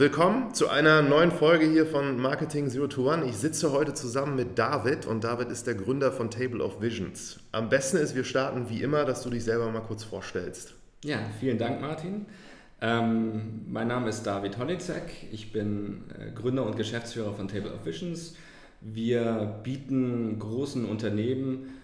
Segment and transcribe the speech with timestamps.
[0.00, 3.26] Willkommen zu einer neuen Folge hier von Marketing Zero to One.
[3.26, 7.38] Ich sitze heute zusammen mit David und David ist der Gründer von Table of Visions.
[7.52, 10.72] Am besten ist, wir starten wie immer, dass du dich selber mal kurz vorstellst.
[11.04, 12.24] Ja, vielen Dank, Martin.
[12.80, 15.02] Ähm, mein Name ist David Holitzek.
[15.32, 18.36] Ich bin äh, Gründer und Geschäftsführer von Table of Visions.
[18.80, 21.74] Wir bieten großen Unternehmen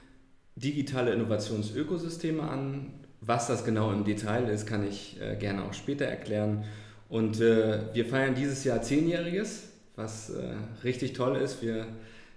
[0.55, 2.95] digitale Innovationsökosysteme an.
[3.21, 6.65] Was das genau im Detail ist, kann ich äh, gerne auch später erklären.
[7.09, 11.63] Und äh, wir feiern dieses Jahr Zehnjähriges, was äh, richtig toll ist.
[11.63, 11.87] Wir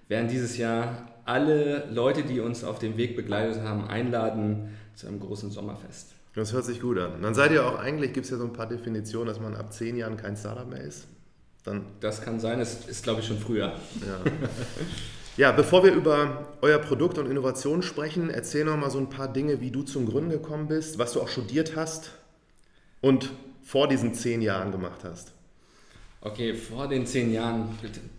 [0.07, 5.19] werden dieses Jahr alle Leute, die uns auf dem Weg begleitet haben, einladen zu einem
[5.19, 6.13] großen Sommerfest.
[6.35, 7.21] Das hört sich gut an.
[7.21, 9.73] dann seid ihr auch eigentlich, gibt es ja so ein paar Definitionen, dass man ab
[9.73, 11.07] zehn Jahren kein Startup mehr ist.
[11.63, 13.73] Dann das kann sein, es ist, glaube ich, schon früher.
[14.01, 14.31] Ja.
[15.37, 19.31] ja, bevor wir über euer Produkt und Innovation sprechen, erzähl noch mal so ein paar
[19.31, 22.11] Dinge, wie du zum Gründen gekommen bist, was du auch studiert hast
[23.01, 23.31] und
[23.69, 25.31] vor diesen zehn Jahren gemacht hast?
[26.21, 27.69] Okay, vor den zehn Jahren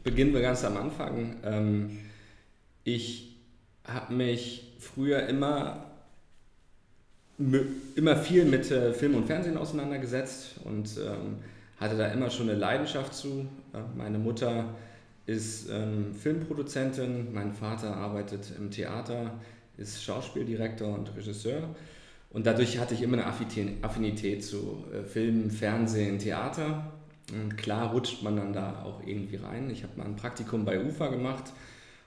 [0.05, 1.39] beginnen wir ganz am Anfang.
[1.43, 1.98] Ähm,
[2.84, 3.37] ich
[3.84, 5.87] habe mich früher immer,
[7.97, 11.39] immer viel mit äh, Film und Fernsehen auseinandergesetzt und ähm,
[11.81, 13.48] hatte da immer schon eine Leidenschaft zu.
[13.97, 14.67] Meine Mutter
[15.27, 19.33] ist ähm, Filmproduzentin, mein Vater arbeitet im Theater,
[19.78, 21.75] ist Schauspieldirektor und Regisseur.
[22.31, 26.92] Und dadurch hatte ich immer eine Affinität zu äh, Film, Fernsehen, Theater.
[27.33, 29.69] Und klar rutscht man dann da auch irgendwie rein.
[29.70, 31.53] Ich habe mal ein Praktikum bei UFA gemacht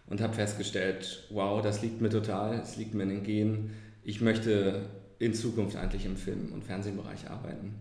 [0.07, 3.71] und habe festgestellt, wow, das liegt mir total, es liegt mir in den Genen.
[4.03, 4.81] Ich möchte
[5.19, 7.75] in Zukunft eigentlich im Film- und Fernsehbereich arbeiten.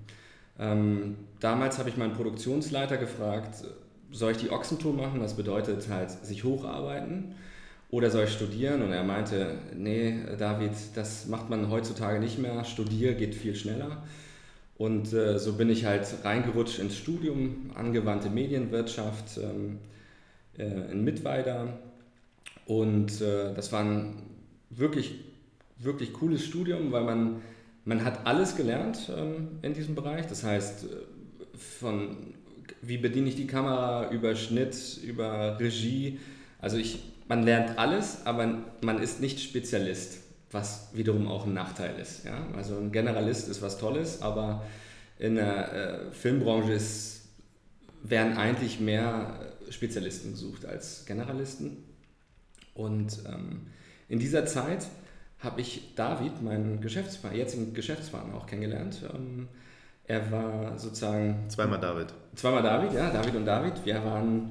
[0.58, 3.64] Ähm, damals habe ich meinen Produktionsleiter gefragt,
[4.10, 5.20] soll ich die Ochsentour machen?
[5.20, 7.34] Das bedeutet halt sich hocharbeiten
[7.92, 8.80] oder soll ich studieren?
[8.80, 12.64] Und er meinte, nee, David, das macht man heutzutage nicht mehr.
[12.64, 14.02] Studier geht viel schneller.
[14.78, 19.78] Und äh, so bin ich halt reingerutscht ins Studium, angewandte Medienwirtschaft ähm,
[20.58, 21.68] äh, in Mittweida.
[22.64, 24.22] Und äh, das war ein
[24.70, 25.16] wirklich,
[25.78, 27.42] wirklich cooles Studium, weil man,
[27.84, 30.26] man hat alles gelernt ähm, in diesem Bereich.
[30.26, 32.16] Das heißt, äh, von
[32.80, 36.18] wie bediene ich die Kamera, über Schnitt, über Regie.
[36.62, 40.18] Also ich man lernt alles, aber man ist nicht Spezialist,
[40.50, 42.26] was wiederum auch ein Nachteil ist.
[42.26, 42.46] Ja?
[42.54, 44.64] Also ein Generalist ist was Tolles, aber
[45.18, 47.22] in der äh, Filmbranche ist,
[48.02, 49.38] werden eigentlich mehr
[49.70, 51.84] Spezialisten gesucht als Generalisten.
[52.74, 53.68] Und ähm,
[54.10, 54.86] in dieser Zeit
[55.38, 59.02] habe ich David, meinen Geschäftspartner, jetzigen Geschäftspartner auch kennengelernt.
[59.14, 59.48] Ähm,
[60.04, 61.48] er war sozusagen...
[61.48, 62.08] Zweimal David.
[62.34, 63.86] Zweimal David, ja, David und David.
[63.86, 64.50] Wir waren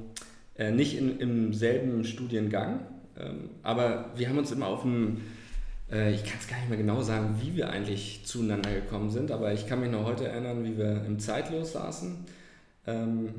[0.62, 2.82] äh, nicht in, im selben Studiengang,
[3.20, 5.22] ähm, aber wir haben uns immer auf dem,
[5.92, 9.32] äh, ich kann es gar nicht mehr genau sagen, wie wir eigentlich zueinander gekommen sind,
[9.32, 12.26] aber ich kann mich noch heute erinnern, wie wir im Zeitlos saßen,
[12.86, 13.30] ähm,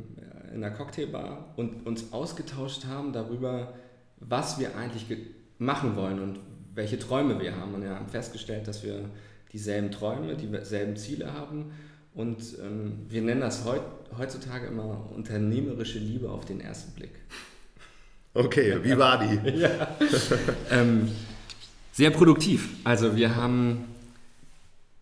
[0.52, 3.72] in der Cocktailbar und uns ausgetauscht haben darüber,
[4.18, 5.06] was wir eigentlich
[5.58, 6.40] machen wollen und
[6.74, 7.74] welche Träume wir haben.
[7.74, 8.98] Und wir haben festgestellt, dass wir
[9.52, 11.70] dieselben Träume, dieselben Ziele haben
[12.14, 13.82] und ähm, wir nennen das heut,
[14.18, 17.12] heutzutage immer unternehmerische Liebe auf den ersten Blick.
[18.34, 19.50] Okay, wie war die?
[19.60, 19.88] ja.
[20.70, 21.10] ähm,
[21.92, 22.70] sehr produktiv.
[22.84, 23.84] Also wir haben,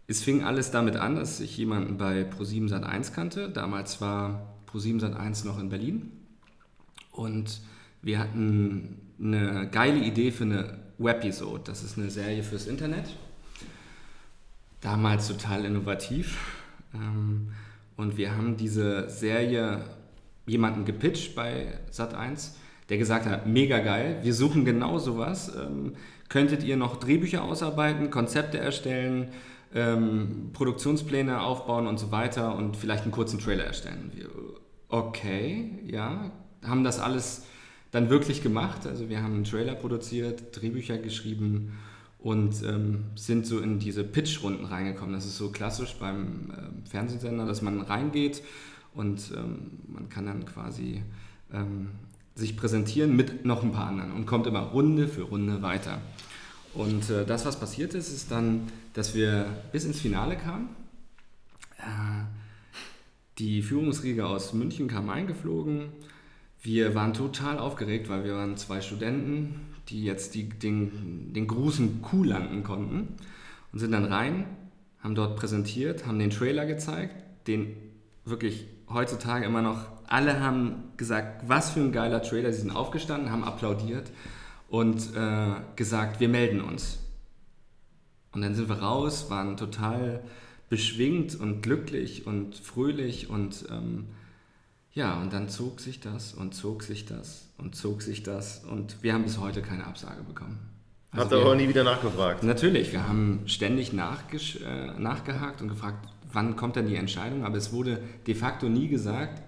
[0.09, 3.49] es fing alles damit an, dass ich jemanden bei Pro7 Sat1 kannte.
[3.49, 6.11] Damals war Pro7 Sat1 noch in Berlin.
[7.13, 7.61] Und
[8.03, 11.63] wir hatten eine geile Idee für eine Webisode.
[11.67, 13.05] Das ist eine Serie fürs Internet.
[14.81, 16.39] Damals total innovativ
[16.95, 17.53] ähm,
[17.97, 19.85] und wir haben diese Serie
[20.47, 22.53] jemanden gepitcht bei Sat1,
[22.89, 25.53] der gesagt hat, mega geil, wir suchen genau sowas.
[25.57, 25.95] Ähm,
[26.29, 29.29] könntet ihr noch Drehbücher ausarbeiten, Konzepte erstellen,
[29.75, 34.11] ähm, Produktionspläne aufbauen und so weiter und vielleicht einen kurzen Trailer erstellen?
[34.15, 34.29] Wir,
[34.89, 36.33] okay, ja,
[36.65, 37.47] haben das alles
[37.91, 38.87] dann wirklich gemacht.
[38.87, 41.79] Also wir haben einen Trailer produziert, Drehbücher geschrieben
[42.23, 45.15] und ähm, sind so in diese Pitch-Runden reingekommen.
[45.15, 48.43] Das ist so klassisch beim äh, Fernsehsender, dass man reingeht
[48.95, 51.03] und ähm, man kann dann quasi
[51.53, 51.89] ähm,
[52.35, 56.01] sich präsentieren mit noch ein paar anderen und kommt immer Runde für Runde weiter.
[56.75, 60.69] Und äh, das, was passiert ist, ist dann, dass wir bis ins Finale kamen
[63.39, 65.89] Die Führungsriege aus München kam eingeflogen.
[66.63, 72.03] Wir waren total aufgeregt, weil wir waren zwei Studenten, die jetzt die, den, den großen
[72.03, 73.17] Kuh landen konnten
[73.73, 74.47] und sind dann rein,
[75.03, 77.15] haben dort präsentiert, haben den Trailer gezeigt,
[77.47, 77.77] den
[78.25, 83.31] wirklich heutzutage immer noch, alle haben gesagt, was für ein geiler Trailer, sie sind aufgestanden,
[83.31, 84.11] haben applaudiert
[84.69, 86.99] und äh, gesagt, wir melden uns.
[88.33, 90.23] Und dann sind wir raus, waren total
[90.69, 94.07] beschwingt und glücklich und fröhlich und ähm,
[94.93, 99.03] ja, und dann zog sich das und zog sich das und zog sich das und
[99.03, 100.59] wir haben bis heute keine Absage bekommen.
[101.13, 102.43] Also Habt ihr aber nie wieder nachgefragt?
[102.43, 103.97] Natürlich, wir haben ständig äh,
[104.99, 109.43] nachgehakt und gefragt, wann kommt denn die Entscheidung, aber es wurde de facto nie gesagt,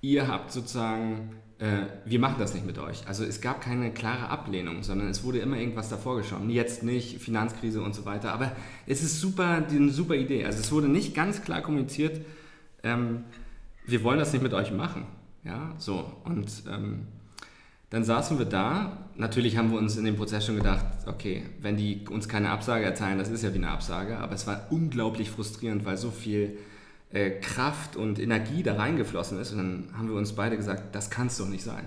[0.00, 3.06] ihr habt sozusagen äh, wir machen das nicht mit euch.
[3.08, 6.50] Also es gab keine klare Ablehnung, sondern es wurde immer irgendwas davor geschoben.
[6.50, 8.32] Jetzt nicht, Finanzkrise und so weiter.
[8.32, 8.52] Aber
[8.86, 10.44] es ist super, eine super Idee.
[10.44, 12.20] Also es wurde nicht ganz klar kommuniziert,
[12.84, 13.24] ähm,
[13.86, 15.06] wir wollen das nicht mit euch machen.
[15.44, 16.12] Ja, so.
[16.24, 17.06] Und ähm,
[17.90, 19.08] dann saßen wir da.
[19.16, 22.84] Natürlich haben wir uns in dem Prozess schon gedacht, okay, wenn die uns keine Absage
[22.84, 24.18] erteilen, das ist ja wie eine Absage.
[24.18, 26.58] Aber es war unglaublich frustrierend, weil so viel
[27.10, 29.52] äh, Kraft und Energie da reingeflossen ist.
[29.52, 31.84] Und dann haben wir uns beide gesagt, das kann es doch nicht sein.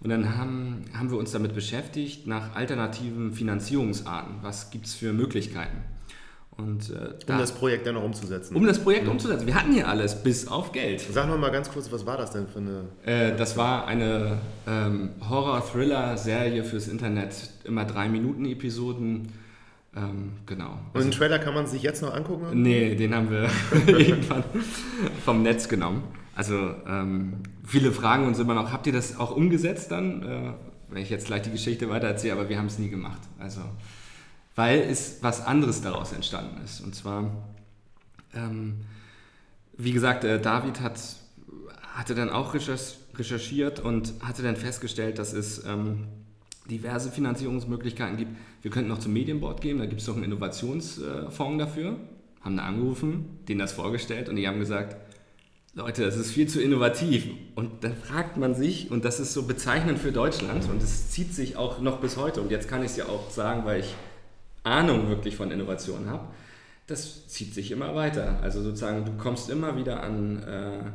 [0.00, 4.36] Und dann haben, haben wir uns damit beschäftigt, nach alternativen Finanzierungsarten.
[4.42, 5.78] Was gibt es für Möglichkeiten?
[6.58, 8.56] Und, äh, da, um das Projekt dann noch umzusetzen.
[8.56, 9.12] Um das Projekt mhm.
[9.12, 9.46] umzusetzen.
[9.46, 11.00] Wir hatten hier alles, bis auf Geld.
[11.12, 12.84] Sag noch mal ganz kurz, was war das denn für eine...
[13.04, 17.34] Äh, das war eine ähm, Horror-Thriller-Serie fürs Internet.
[17.64, 19.32] Immer drei Minuten Episoden
[19.96, 20.78] ähm, genau.
[20.92, 22.62] Und den Trailer kann man sich jetzt noch angucken?
[22.62, 23.48] Nee, den haben wir
[23.86, 24.44] irgendwann
[25.24, 26.04] vom Netz genommen.
[26.34, 30.22] Also ähm, viele fragen uns immer noch, habt ihr das auch umgesetzt dann?
[30.22, 30.52] Äh,
[30.88, 33.20] wenn ich jetzt gleich die Geschichte weiter erzähle, aber wir haben es nie gemacht.
[33.38, 33.60] Also,
[34.56, 36.80] weil es was anderes daraus entstanden ist.
[36.80, 37.30] Und zwar,
[38.34, 38.80] ähm,
[39.76, 40.98] wie gesagt, äh, David hat,
[41.94, 46.08] hatte dann auch recherchiert und hatte dann festgestellt, dass es ähm,
[46.68, 48.32] diverse Finanzierungsmöglichkeiten gibt.
[48.62, 52.00] Wir könnten noch zum Medienboard gehen, da gibt es doch einen Innovationsfonds dafür.
[52.40, 54.96] Haben da angerufen, denen das vorgestellt und die haben gesagt,
[55.74, 57.26] Leute, das ist viel zu innovativ.
[57.54, 61.34] Und dann fragt man sich, und das ist so bezeichnend für Deutschland, und es zieht
[61.34, 63.94] sich auch noch bis heute, und jetzt kann ich es ja auch sagen, weil ich
[64.66, 66.28] Ahnung wirklich von Innovationen habe,
[66.86, 68.40] das zieht sich immer weiter.
[68.42, 70.90] Also sozusagen, du kommst immer wieder an äh,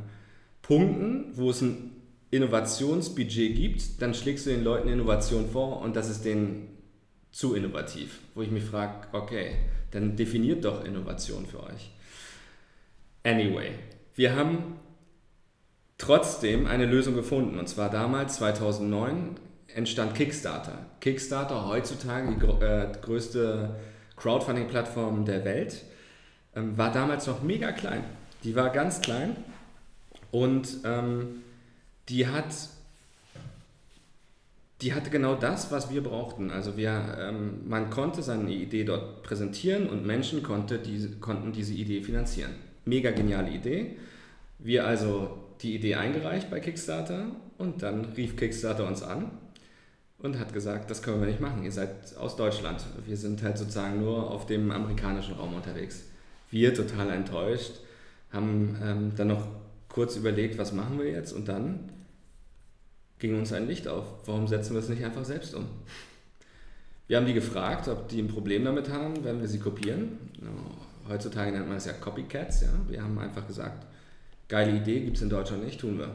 [0.61, 1.91] Punkten, wo es ein
[2.31, 6.69] Innovationsbudget gibt, dann schlägst du den Leuten Innovation vor und das ist denen
[7.31, 8.19] zu innovativ.
[8.35, 9.55] Wo ich mich frage, okay,
[9.91, 11.91] dann definiert doch Innovation für euch.
[13.23, 13.71] Anyway,
[14.15, 14.75] wir haben
[15.97, 19.35] trotzdem eine Lösung gefunden und zwar damals 2009
[19.75, 20.85] entstand Kickstarter.
[20.99, 23.75] Kickstarter heutzutage die äh, größte
[24.17, 25.83] Crowdfunding-Plattform der Welt,
[26.55, 28.03] ähm, war damals noch mega klein.
[28.43, 29.35] Die war ganz klein
[30.31, 31.43] und ähm,
[32.09, 32.53] die hat
[34.81, 36.49] die hatte genau das, was wir brauchten.
[36.49, 41.73] Also wir, ähm, man konnte seine Idee dort präsentieren und Menschen konnte diese, konnten diese
[41.73, 42.51] Idee finanzieren.
[42.85, 43.97] Mega geniale Idee.
[44.57, 47.27] Wir also die Idee eingereicht bei Kickstarter
[47.59, 49.29] und dann rief Kickstarter uns an
[50.21, 52.83] und hat gesagt, das können wir nicht machen, ihr seid aus Deutschland.
[53.05, 56.03] Wir sind halt sozusagen nur auf dem amerikanischen Raum unterwegs.
[56.49, 57.73] Wir total enttäuscht,
[58.31, 59.47] haben ähm, dann noch
[59.89, 61.91] kurz überlegt, was machen wir jetzt und dann
[63.19, 64.05] ging uns ein Licht auf.
[64.25, 65.65] Warum setzen wir es nicht einfach selbst um?
[67.07, 70.17] Wir haben die gefragt, ob die ein Problem damit haben, wenn wir sie kopieren.
[71.09, 72.61] Heutzutage nennt man es ja Copycats.
[72.61, 72.69] Ja?
[72.87, 73.85] Wir haben einfach gesagt,
[74.47, 76.09] geile Idee, gibt es in Deutschland nicht, tun wir.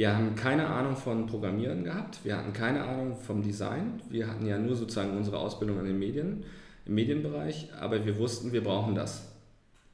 [0.00, 4.46] Wir haben keine Ahnung von Programmieren gehabt, wir hatten keine Ahnung vom Design, wir hatten
[4.46, 6.42] ja nur sozusagen unsere Ausbildung in den Medien,
[6.86, 9.30] im Medienbereich, aber wir wussten, wir brauchen das,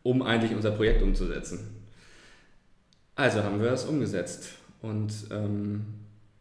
[0.04, 1.82] um eigentlich unser Projekt umzusetzen.
[3.16, 4.50] Also haben wir es umgesetzt.
[4.80, 5.86] Und ähm,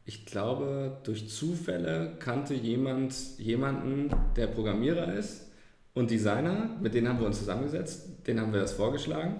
[0.05, 5.47] ich glaube, durch Zufälle kannte jemand jemanden, der Programmierer ist
[5.95, 6.69] und Designer.
[6.83, 9.37] Mit denen haben wir uns zusammengesetzt, denen haben wir das vorgeschlagen.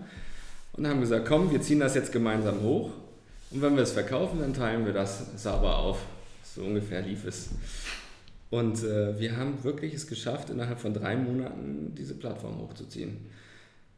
[0.74, 3.05] Und haben gesagt, komm, wir ziehen das jetzt gemeinsam hoch
[3.52, 6.00] und wenn wir es verkaufen, dann teilen wir das sauber auf.
[6.44, 7.50] So ungefähr lief es.
[8.50, 13.18] Und äh, wir haben wirklich es geschafft, innerhalb von drei Monaten diese Plattform hochzuziehen.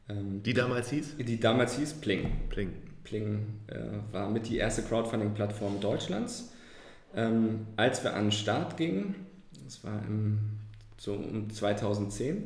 [0.09, 1.15] Ähm, die damals hieß?
[1.19, 2.31] Die damals hieß Pling.
[2.49, 2.73] Pling.
[3.03, 6.51] Pling äh, war mit die erste Crowdfunding-Plattform Deutschlands
[7.15, 9.15] ähm, als wir an den Start gingen,
[9.65, 10.39] das war im,
[10.97, 12.43] so um 2010,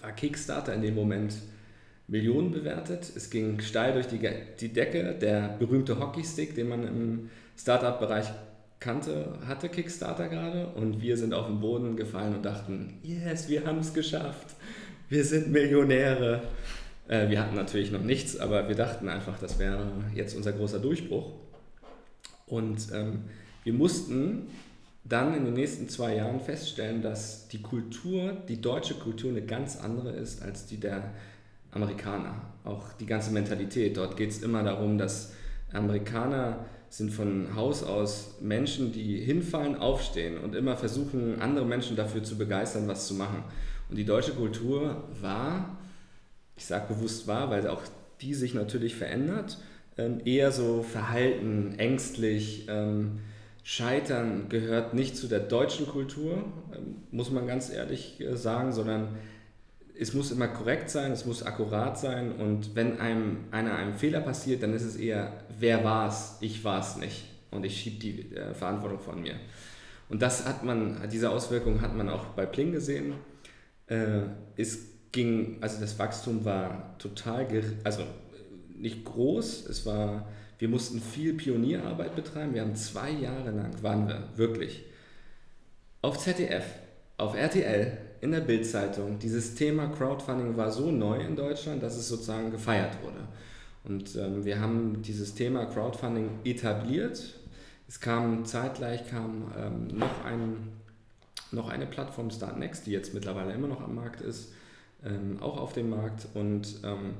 [0.00, 1.34] war Kickstarter in dem Moment
[2.08, 3.10] Millionen bewertet.
[3.14, 4.20] Es ging steil durch die,
[4.60, 5.14] die Decke.
[5.20, 8.26] Der berühmte Hockeystick, den man im Startup-Bereich
[8.78, 10.68] kannte, hatte Kickstarter gerade.
[10.68, 14.54] Und wir sind auf den Boden gefallen und dachten, yes, wir haben es geschafft.
[15.08, 16.42] Wir sind Millionäre.
[17.08, 20.78] Äh, wir hatten natürlich noch nichts, aber wir dachten einfach, das wäre jetzt unser großer
[20.78, 21.32] Durchbruch.
[22.46, 23.24] Und ähm,
[23.64, 24.48] wir mussten
[25.04, 29.76] dann in den nächsten zwei Jahren feststellen, dass die Kultur, die deutsche Kultur eine ganz
[29.76, 31.12] andere ist als die der
[31.76, 32.34] Amerikaner.
[32.64, 33.96] Auch die ganze Mentalität.
[33.96, 35.32] Dort geht es immer darum, dass
[35.72, 42.22] Amerikaner sind von Haus aus Menschen, die hinfallen, aufstehen und immer versuchen, andere Menschen dafür
[42.22, 43.44] zu begeistern, was zu machen.
[43.88, 45.78] Und die deutsche Kultur war,
[46.56, 47.82] ich sage bewusst war, weil auch
[48.20, 49.58] die sich natürlich verändert,
[49.98, 52.66] ähm, eher so verhalten, ängstlich.
[52.68, 53.20] Ähm,
[53.62, 59.16] Scheitern gehört nicht zu der deutschen Kultur, ähm, muss man ganz ehrlich äh, sagen, sondern
[59.98, 64.20] es muss immer korrekt sein, es muss akkurat sein und wenn einem einer einem Fehler
[64.20, 67.98] passiert, dann ist es eher, wer war es, ich war es nicht und ich schiebe
[67.98, 69.34] die äh, Verantwortung von mir.
[70.08, 73.14] Und das hat man, diese Auswirkung hat man auch bei Pling gesehen.
[73.88, 74.20] Äh,
[74.56, 77.46] es ging, also das Wachstum war total,
[77.82, 78.02] also
[78.76, 82.54] nicht groß, es war, wir mussten viel Pionierarbeit betreiben.
[82.54, 84.84] Wir haben zwei Jahre lang, waren wir wirklich
[86.02, 86.64] auf ZDF,
[87.16, 89.18] auf RTL, in der Bildzeitung.
[89.18, 93.20] Dieses Thema Crowdfunding war so neu in Deutschland, dass es sozusagen gefeiert wurde.
[93.84, 97.34] Und ähm, wir haben dieses Thema Crowdfunding etabliert.
[97.88, 100.72] Es kam zeitgleich kam ähm, noch, ein,
[101.52, 104.52] noch eine Plattform Startnext, die jetzt mittlerweile immer noch am Markt ist,
[105.04, 106.26] ähm, auch auf dem Markt.
[106.34, 107.14] Und ähm,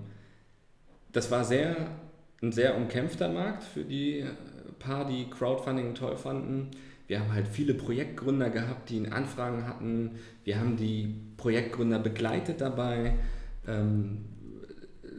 [1.13, 1.77] das war sehr,
[2.43, 4.25] ein sehr umkämpfter Markt für die
[4.79, 6.71] paar, die Crowdfunding toll fanden.
[7.07, 10.13] Wir haben halt viele Projektgründer gehabt, die Anfragen hatten.
[10.45, 13.15] Wir haben die Projektgründer begleitet dabei,
[13.67, 14.25] ähm,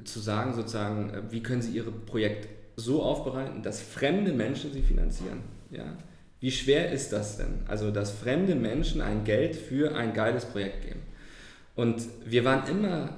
[0.03, 4.81] zu sagen sozusagen, äh, wie können sie ihr Projekt so aufbereiten, dass fremde Menschen sie
[4.81, 5.41] finanzieren.
[5.71, 5.97] Ja?
[6.39, 7.61] Wie schwer ist das denn?
[7.67, 11.01] Also, dass fremde Menschen ein Geld für ein geiles Projekt geben.
[11.75, 13.17] Und wir waren immer,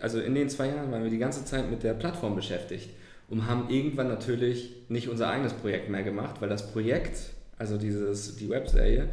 [0.00, 2.90] also in den zwei Jahren waren wir die ganze Zeit mit der Plattform beschäftigt
[3.28, 7.18] und haben irgendwann natürlich nicht unser eigenes Projekt mehr gemacht, weil das Projekt
[7.60, 9.08] also dieses, die Webserie,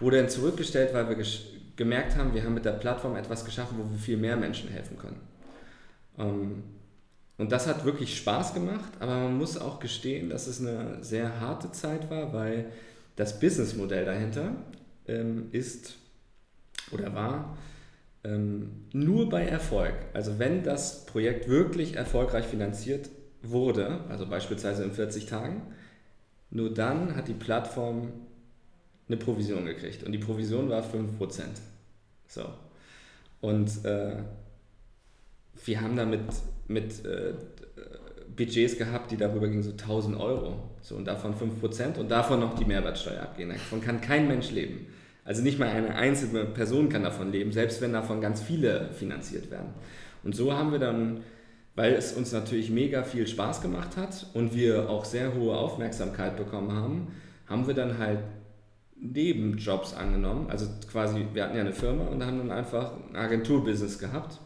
[0.00, 1.16] wurde dann zurückgestellt, weil wir
[1.76, 4.98] gemerkt haben, wir haben mit der Plattform etwas geschaffen, wo wir viel mehr Menschen helfen
[4.98, 5.20] können.
[6.18, 6.62] Ähm,
[7.38, 11.40] und das hat wirklich Spaß gemacht, aber man muss auch gestehen, dass es eine sehr
[11.40, 12.66] harte Zeit war, weil
[13.16, 14.52] das Businessmodell dahinter
[15.06, 15.96] ähm, ist
[16.90, 17.56] oder war
[18.24, 19.94] ähm, nur bei Erfolg.
[20.12, 23.08] Also wenn das Projekt wirklich erfolgreich finanziert
[23.42, 25.62] wurde, also beispielsweise in 40 Tagen,
[26.50, 28.12] nur dann hat die Plattform
[29.08, 30.02] eine Provision gekriegt.
[30.02, 31.42] Und die Provision war 5%.
[32.28, 32.44] So.
[33.40, 34.16] Und äh,
[35.64, 36.22] wir haben damit
[36.68, 37.34] mit äh,
[38.34, 40.58] Budgets gehabt, die darüber gingen, so 1000 Euro.
[40.82, 43.50] So, und davon 5% und davon noch die Mehrwertsteuer abgehen.
[43.50, 44.86] Davon kann kein Mensch leben.
[45.24, 49.50] Also nicht mal eine einzelne Person kann davon leben, selbst wenn davon ganz viele finanziert
[49.50, 49.70] werden.
[50.22, 51.22] Und so haben wir dann
[51.76, 56.36] weil es uns natürlich mega viel Spaß gemacht hat und wir auch sehr hohe Aufmerksamkeit
[56.36, 57.08] bekommen haben,
[57.46, 58.20] haben wir dann halt
[58.98, 60.48] Nebenjobs angenommen.
[60.50, 64.40] Also quasi, wir hatten ja eine Firma und haben dann einfach ein Agenturbusiness gehabt.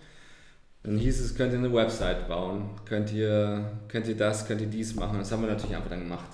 [0.82, 4.66] Dann hieß es, könnt ihr eine Website bauen, könnt ihr, könnt ihr das, könnt ihr
[4.66, 5.18] dies machen.
[5.18, 6.30] Das haben wir natürlich einfach dann gemacht.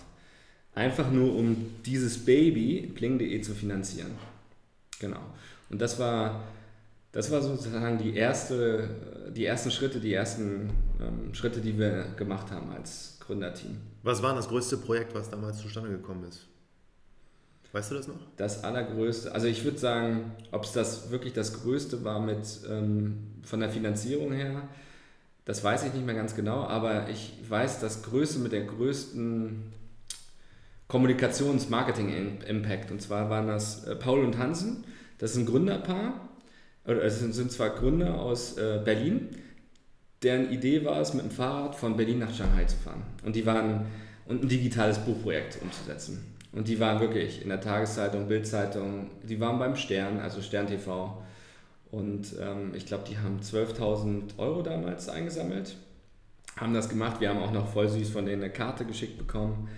[0.74, 4.12] Einfach nur, um dieses Baby, bling.de, zu finanzieren.
[4.98, 5.20] Genau.
[5.68, 6.42] Und das war
[7.16, 8.90] das war sozusagen die, erste,
[9.35, 10.68] die ersten Schritte, die ersten
[11.00, 13.78] ähm, Schritte, die wir gemacht haben als Gründerteam.
[14.02, 16.46] Was war das größte Projekt, was damals zustande gekommen ist?
[17.73, 18.18] Weißt du das noch?
[18.37, 23.28] Das allergrößte, also ich würde sagen, ob es das wirklich das größte war mit ähm,
[23.42, 24.68] von der Finanzierung her,
[25.46, 29.73] das weiß ich nicht mehr ganz genau, aber ich weiß das größte mit der größten
[30.88, 32.90] Kommunikations-Marketing-Impact.
[32.90, 34.85] Und zwar waren das äh, Paul und Hansen.
[35.16, 36.25] Das ist ein Gründerpaar
[36.87, 39.28] es sind zwar Gründer aus äh, Berlin,
[40.23, 43.02] deren Idee war es, mit dem Fahrrad von Berlin nach Shanghai zu fahren.
[43.25, 43.87] Und die waren
[44.26, 46.35] und ein digitales Buchprojekt umzusetzen.
[46.52, 51.23] Und die waren wirklich in der Tageszeitung, Bildzeitung, die waren beim Stern, also Stern TV.
[51.90, 55.76] Und ähm, ich glaube, die haben 12.000 Euro damals eingesammelt,
[56.57, 57.21] haben das gemacht.
[57.21, 59.69] Wir haben auch noch voll süß von denen eine Karte geschickt bekommen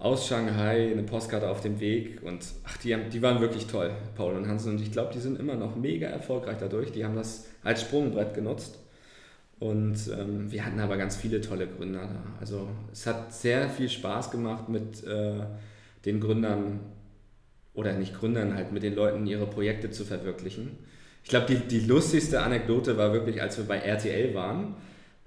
[0.00, 3.90] aus Shanghai, eine Postkarte auf dem Weg und ach, die, haben, die waren wirklich toll,
[4.16, 4.72] Paul und Hansen.
[4.72, 6.90] Und ich glaube, die sind immer noch mega erfolgreich dadurch.
[6.90, 8.78] Die haben das als Sprungbrett genutzt.
[9.58, 12.22] Und ähm, wir hatten aber ganz viele tolle Gründer da.
[12.40, 15.34] Also es hat sehr viel Spaß gemacht mit äh,
[16.06, 16.80] den Gründern
[17.74, 20.78] oder nicht Gründern, halt mit den Leuten ihre Projekte zu verwirklichen.
[21.22, 24.76] Ich glaube, die, die lustigste Anekdote war wirklich, als wir bei RTL waren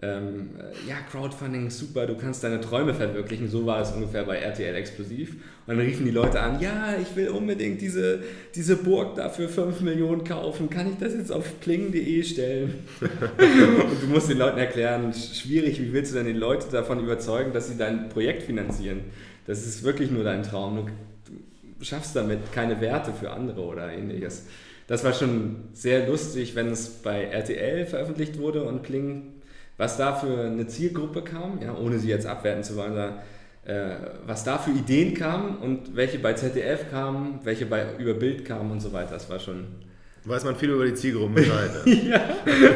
[0.03, 3.47] ähm, äh, ja, Crowdfunding super, du kannst deine Träume verwirklichen.
[3.47, 5.31] So war es ungefähr bei RTL Explosiv.
[5.31, 8.21] Und dann riefen die Leute an, ja, ich will unbedingt diese,
[8.53, 10.69] diese Burg dafür 5 Millionen kaufen.
[10.69, 12.73] Kann ich das jetzt auf kling.de stellen?
[12.99, 17.53] und du musst den Leuten erklären, schwierig, wie willst du denn die Leute davon überzeugen,
[17.53, 19.01] dass sie dein Projekt finanzieren?
[19.47, 20.89] Das ist wirklich nur dein Traum.
[21.79, 24.47] Du schaffst damit keine Werte für andere oder ähnliches.
[24.87, 29.32] Das war schon sehr lustig, wenn es bei RTL veröffentlicht wurde und Kling
[29.83, 33.15] was da für eine Zielgruppe kam, ja, ohne sie jetzt abwerten zu wollen, sondern,
[33.65, 38.45] äh, was da für Ideen kamen und welche bei ZDF kamen, welche bei über Bild
[38.45, 39.11] kamen und so weiter.
[39.11, 39.65] Das war schon.
[40.23, 41.71] Weiß man viel über die Zielgruppen Bescheid.
[41.85, 42.21] ja,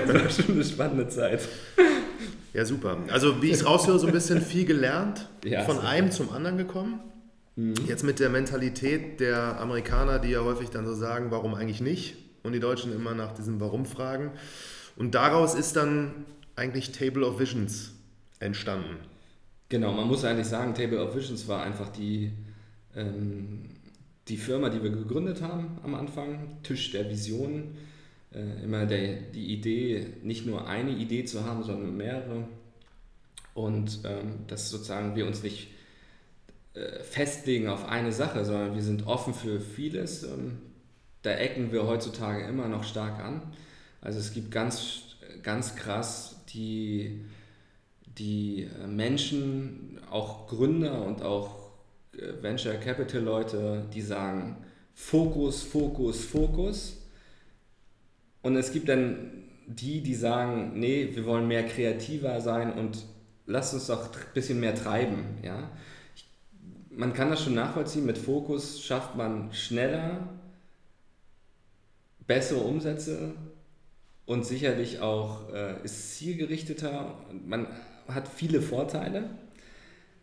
[0.05, 1.47] das war schon eine spannende Zeit.
[2.53, 2.97] Ja, super.
[3.09, 5.87] Also, wie ich es raushöre, so ein bisschen viel gelernt, ja, von super.
[5.87, 6.99] einem zum anderen gekommen.
[7.55, 7.75] Mhm.
[7.87, 12.17] Jetzt mit der Mentalität der Amerikaner, die ja häufig dann so sagen, warum eigentlich nicht?
[12.43, 14.31] Und die Deutschen immer nach diesem Warum fragen.
[14.97, 16.25] Und daraus ist dann
[16.57, 17.93] eigentlich Table of Visions
[18.39, 18.97] entstanden?
[19.69, 22.31] Genau, man muss eigentlich sagen, Table of Visions war einfach die,
[22.95, 23.69] ähm,
[24.27, 27.77] die Firma, die wir gegründet haben am Anfang, Tisch der Visionen.
[28.33, 32.47] Äh, immer der, die Idee, nicht nur eine Idee zu haben, sondern mehrere.
[33.53, 35.69] Und ähm, dass sozusagen wir uns nicht
[36.73, 40.23] äh, festlegen auf eine Sache, sondern wir sind offen für vieles.
[40.23, 40.59] Ähm,
[41.23, 43.41] da ecken wir heutzutage immer noch stark an.
[44.01, 45.01] Also es gibt ganz,
[45.41, 47.25] ganz krass die,
[48.05, 51.71] die äh, Menschen, auch Gründer und auch
[52.13, 54.57] äh, Venture Capital Leute, die sagen,
[54.93, 56.97] Fokus, Fokus, Fokus.
[58.41, 63.05] Und es gibt dann die, die sagen, nee, wir wollen mehr kreativer sein und
[63.45, 65.37] lass uns doch ein bisschen mehr treiben.
[65.43, 65.69] Ja?
[66.89, 70.29] Man kann das schon nachvollziehen, mit Fokus schafft man schneller
[72.25, 73.33] bessere Umsätze,
[74.27, 77.15] und sicherlich auch äh, ist zielgerichteter.
[77.47, 77.65] Man
[78.07, 79.23] hat viele Vorteile,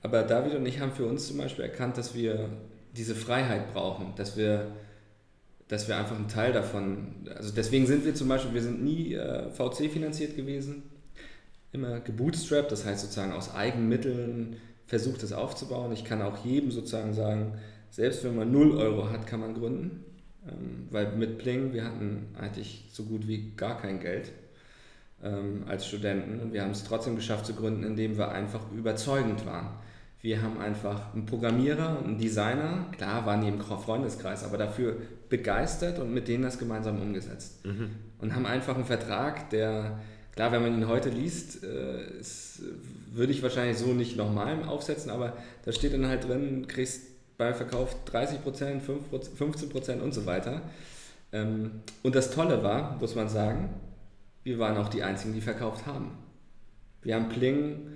[0.03, 2.51] aber David und ich haben für uns zum Beispiel erkannt, dass wir
[2.97, 4.73] diese Freiheit brauchen, dass wir,
[5.67, 9.15] dass wir einfach ein Teil davon, also deswegen sind wir zum Beispiel, wir sind nie
[9.15, 10.85] äh, VC finanziert gewesen,
[11.73, 15.93] immer gebootstrapped, das heißt sozusagen aus eigenen Mitteln versucht es aufzubauen.
[15.93, 17.59] Ich kann auch jedem sozusagen sagen,
[17.91, 20.05] selbst wenn man 0 Euro hat, kann man gründen.
[20.47, 24.33] Ähm, weil mit Pling, wir hatten eigentlich so gut wie gar kein Geld
[25.23, 29.47] ähm, als Studenten und wir haben es trotzdem geschafft zu gründen, indem wir einfach überzeugend
[29.47, 29.71] waren.
[30.21, 34.97] Wir haben einfach einen Programmierer und einen Designer, klar waren die im Freundeskreis, aber dafür
[35.29, 37.65] begeistert und mit denen das gemeinsam umgesetzt.
[37.65, 37.91] Mhm.
[38.19, 40.01] Und haben einfach einen Vertrag, der,
[40.35, 42.63] klar, wenn man ihn heute liest, äh, ist,
[43.13, 47.03] würde ich wahrscheinlich so nicht nochmal aufsetzen, aber da steht dann halt drin, kriegst
[47.37, 50.63] bei Verkauf 30 Prozent, 15 Prozent und so weiter.
[51.33, 53.71] Ähm, und das Tolle war, muss man sagen,
[54.45, 56.17] wir waren auch die Einzigen, die verkauft haben.
[57.03, 57.89] Wir haben Pling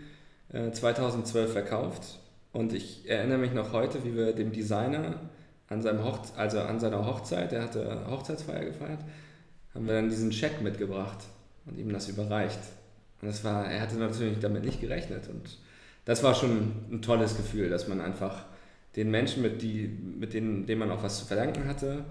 [0.51, 2.19] 2012 äh, verkauft
[2.53, 5.15] und ich erinnere mich noch heute, wie wir dem Designer
[5.69, 9.01] an, seinem Hoch also an seiner Hochzeit, der hatte Hochzeitsfeier gefeiert,
[9.75, 11.19] haben wir dann diesen Scheck mitgebracht
[11.67, 12.61] und ihm das überreicht.
[13.21, 15.59] Und das war, er hatte natürlich damit nicht gerechnet und
[16.07, 18.47] das war schon ein tolles Gefühl, dass man einfach
[18.99, 22.05] den Menschen, mit, die, mit denen, denen man auch was zu verdanken hatte,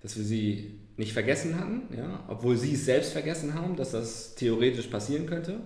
[0.00, 4.34] dass wir sie nicht vergessen hatten, ja, obwohl sie es selbst vergessen haben, dass das
[4.34, 5.60] theoretisch passieren könnte,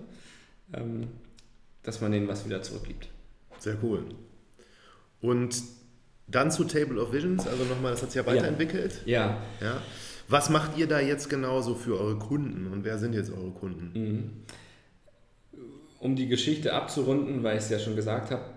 [0.73, 1.07] ähm,
[1.83, 3.07] dass man denen was wieder zurückgibt.
[3.59, 4.03] Sehr cool.
[5.21, 5.63] Und
[6.27, 9.01] dann zu Table of Visions, also nochmal, das hat sich ja weiterentwickelt.
[9.05, 9.41] Ja.
[9.61, 9.81] ja.
[10.27, 13.91] Was macht ihr da jetzt genauso für eure Kunden und wer sind jetzt eure Kunden?
[13.93, 14.29] Mhm.
[15.99, 18.56] Um die Geschichte abzurunden, weil ich es ja schon gesagt habe,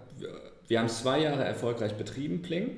[0.70, 2.76] wir haben zwei Jahre erfolgreich betrieben, Pling,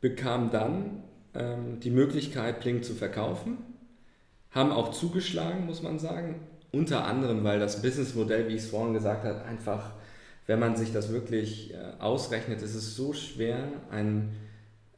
[0.00, 1.02] bekamen dann
[1.34, 3.58] ähm, die Möglichkeit, Pling zu verkaufen,
[4.52, 8.94] haben auch zugeschlagen, muss man sagen, unter anderem, weil das Businessmodell, wie ich es vorhin
[8.94, 9.94] gesagt habe, einfach,
[10.46, 13.58] wenn man sich das wirklich äh, ausrechnet, ist es so schwer,
[13.90, 14.30] ein,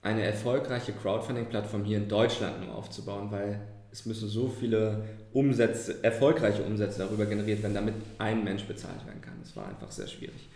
[0.02, 6.64] eine erfolgreiche Crowdfunding-Plattform hier in Deutschland nur aufzubauen, weil es müssen so viele Umsätze, erfolgreiche
[6.64, 9.38] Umsätze darüber generiert werden, damit ein Mensch bezahlt werden kann.
[9.40, 10.50] Das war einfach sehr schwierig.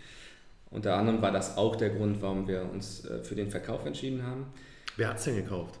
[0.71, 4.23] Unter anderem war das auch der Grund, warum wir uns äh, für den Verkauf entschieden
[4.23, 4.47] haben.
[4.97, 5.79] Wer hat es denn gekauft?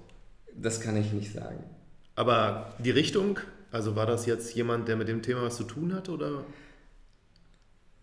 [0.55, 1.63] Das kann ich nicht sagen.
[2.15, 3.39] Aber die Richtung,
[3.71, 6.43] also war das jetzt jemand, der mit dem Thema was zu tun hat oder?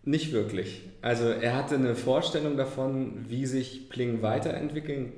[0.03, 0.83] Nicht wirklich.
[1.01, 5.11] Also er hatte eine Vorstellung davon, wie sich Pling weiterentwickeln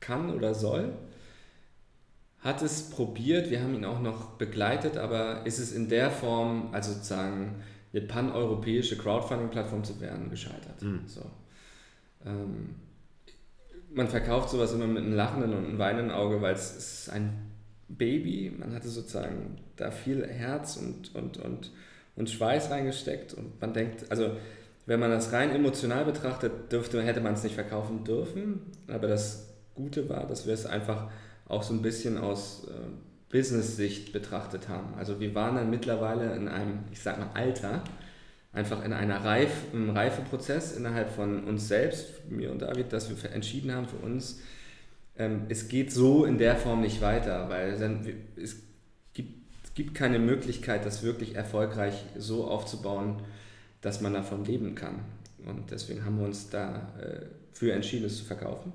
[0.00, 0.94] kann oder soll.
[2.38, 6.70] Hat es probiert, wir haben ihn auch noch begleitet, aber ist es in der Form,
[6.72, 10.80] also sozusagen eine paneuropäische Crowdfunding-Plattform zu werden, gescheitert.
[10.82, 11.02] Mhm.
[11.06, 11.22] So.
[12.24, 12.76] Ähm,
[13.92, 17.50] man verkauft sowas immer mit einem lachenden und einem weinenden Auge, weil es ist ein
[17.88, 21.72] Baby, man hatte sozusagen da viel Herz und, und, und,
[22.14, 24.36] und Schweiß reingesteckt und man denkt, also
[24.86, 28.60] wenn man das rein emotional betrachtet, dürfte, hätte man es nicht verkaufen dürfen.
[28.88, 31.10] Aber das Gute war, dass wir es einfach
[31.46, 32.72] auch so ein bisschen aus äh,
[33.30, 34.94] Business-Sicht betrachtet haben.
[34.98, 37.82] Also wir waren dann mittlerweile in einem, ich sag mal, Alter,
[38.52, 43.30] einfach in einer Reif, einem Reifeprozess innerhalb von uns selbst, mir und David, dass wir
[43.32, 44.40] entschieden haben für uns,
[45.16, 48.04] ähm, es geht so in der Form nicht weiter, weil dann,
[48.36, 48.56] es,
[49.14, 53.22] gibt, gibt keine Möglichkeit, das wirklich erfolgreich so aufzubauen,
[53.80, 55.00] dass man davon leben kann.
[55.46, 57.22] Und deswegen haben wir uns dafür
[57.62, 58.72] äh, entschieden, es zu verkaufen.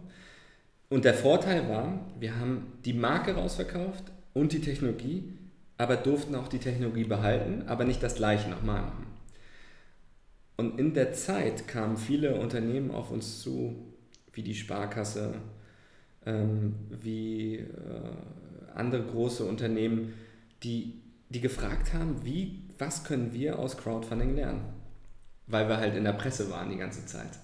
[0.90, 5.34] Und der Vorteil war, wir haben die Marke rausverkauft und die Technologie,
[5.80, 9.08] aber durften auch die Technologie behalten, aber nicht das gleiche nochmal machen.
[10.56, 13.76] Und in der Zeit kamen viele Unternehmen auf uns zu,
[14.32, 15.34] wie die Sparkasse,
[16.28, 17.66] ähm, wie äh,
[18.76, 20.14] andere große Unternehmen,
[20.62, 24.76] die, die gefragt haben, wie, was können wir aus Crowdfunding lernen?
[25.48, 27.40] weil wir halt in der Presse waren die ganze Zeit.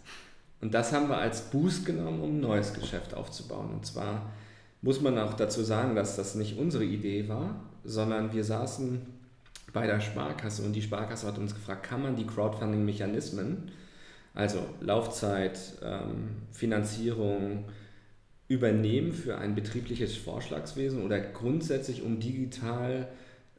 [0.59, 3.71] Und das haben wir als Boost genommen, um ein neues Geschäft aufzubauen.
[3.71, 4.31] Und zwar
[4.81, 9.01] muss man auch dazu sagen, dass das nicht unsere Idee war, sondern wir saßen
[9.73, 13.71] bei der Sparkasse und die Sparkasse hat uns gefragt, kann man die Crowdfunding-Mechanismen,
[14.33, 17.65] also Laufzeit, ähm, Finanzierung,
[18.47, 23.07] übernehmen für ein betriebliches Vorschlagswesen oder grundsätzlich, um digital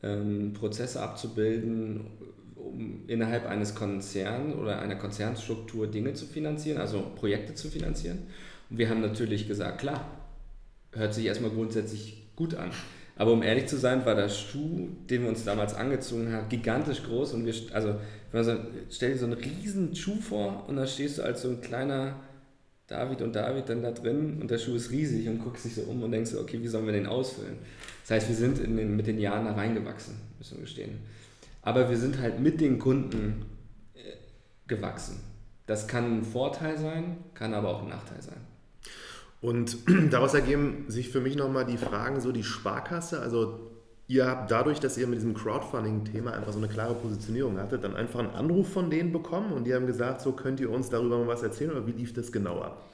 [0.02, 2.02] ähm, Prozesse abzubilden,
[2.56, 8.18] um innerhalb eines Konzerns oder einer Konzernstruktur Dinge zu finanzieren, also Projekte zu finanzieren.
[8.68, 10.04] Und wir haben natürlich gesagt, klar,
[10.92, 12.70] hört sich erstmal grundsätzlich gut an.
[13.16, 17.02] Aber um ehrlich zu sein, war der Schuh, den wir uns damals angezogen haben, gigantisch
[17.02, 17.34] groß.
[17.34, 17.96] Und wir, also,
[18.32, 18.56] so,
[18.90, 22.16] stell dir so einen riesen Schuh vor und da stehst du als so ein kleiner
[22.86, 25.82] David und David dann da drin und der Schuh ist riesig und guckst dich so
[25.82, 27.58] um und denkst okay, wie sollen wir den ausfüllen?
[28.02, 30.98] Das heißt, wir sind den, mit den Jahren da reingewachsen, müssen wir gestehen.
[31.62, 33.44] Aber wir sind halt mit den Kunden
[33.94, 34.00] äh,
[34.66, 35.20] gewachsen.
[35.66, 38.51] Das kann ein Vorteil sein, kann aber auch ein Nachteil sein.
[39.42, 39.76] Und
[40.10, 43.72] daraus ergeben sich für mich nochmal die Fragen, so die Sparkasse, also
[44.06, 47.96] ihr habt dadurch, dass ihr mit diesem Crowdfunding-Thema einfach so eine klare Positionierung hattet, dann
[47.96, 51.18] einfach einen Anruf von denen bekommen und die haben gesagt, so könnt ihr uns darüber
[51.18, 52.88] mal was erzählen oder wie lief das genau ab?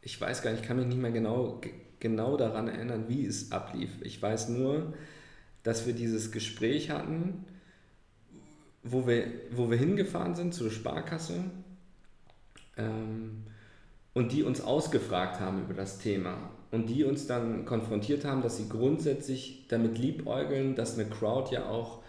[0.00, 1.60] Ich weiß gar nicht, ich kann mich nicht mehr genau,
[1.98, 3.90] genau daran erinnern, wie es ablief.
[4.02, 4.94] Ich weiß nur,
[5.62, 7.44] dass wir dieses Gespräch hatten,
[8.82, 11.44] wo wir, wo wir hingefahren sind zur Sparkasse
[12.76, 13.44] ähm,
[14.14, 18.56] und die uns ausgefragt haben über das Thema und die uns dann konfrontiert haben, dass
[18.56, 22.00] sie grundsätzlich damit liebäugeln, dass eine Crowd ja auch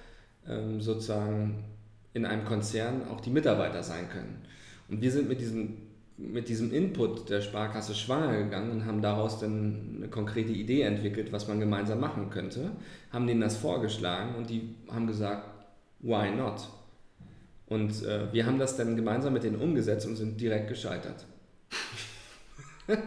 [0.48, 1.64] ähm, sozusagen
[2.14, 4.42] in einem Konzern auch die Mitarbeiter sein können.
[4.90, 5.78] Und wir sind mit diesem
[6.18, 11.32] mit diesem Input der Sparkasse schwanger gegangen und haben daraus dann eine konkrete Idee entwickelt,
[11.32, 12.72] was man gemeinsam machen könnte,
[13.12, 15.50] haben denen das vorgeschlagen und die haben gesagt,
[16.00, 16.70] why not?
[17.68, 21.26] Und äh, wir haben das dann gemeinsam mit denen umgesetzt und sind direkt gescheitert.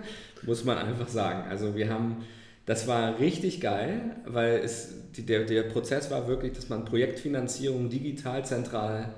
[0.42, 1.48] Muss man einfach sagen.
[1.48, 2.24] Also wir haben,
[2.66, 7.88] das war richtig geil, weil es, die, der, der Prozess war wirklich, dass man Projektfinanzierung
[7.88, 9.14] digital zentral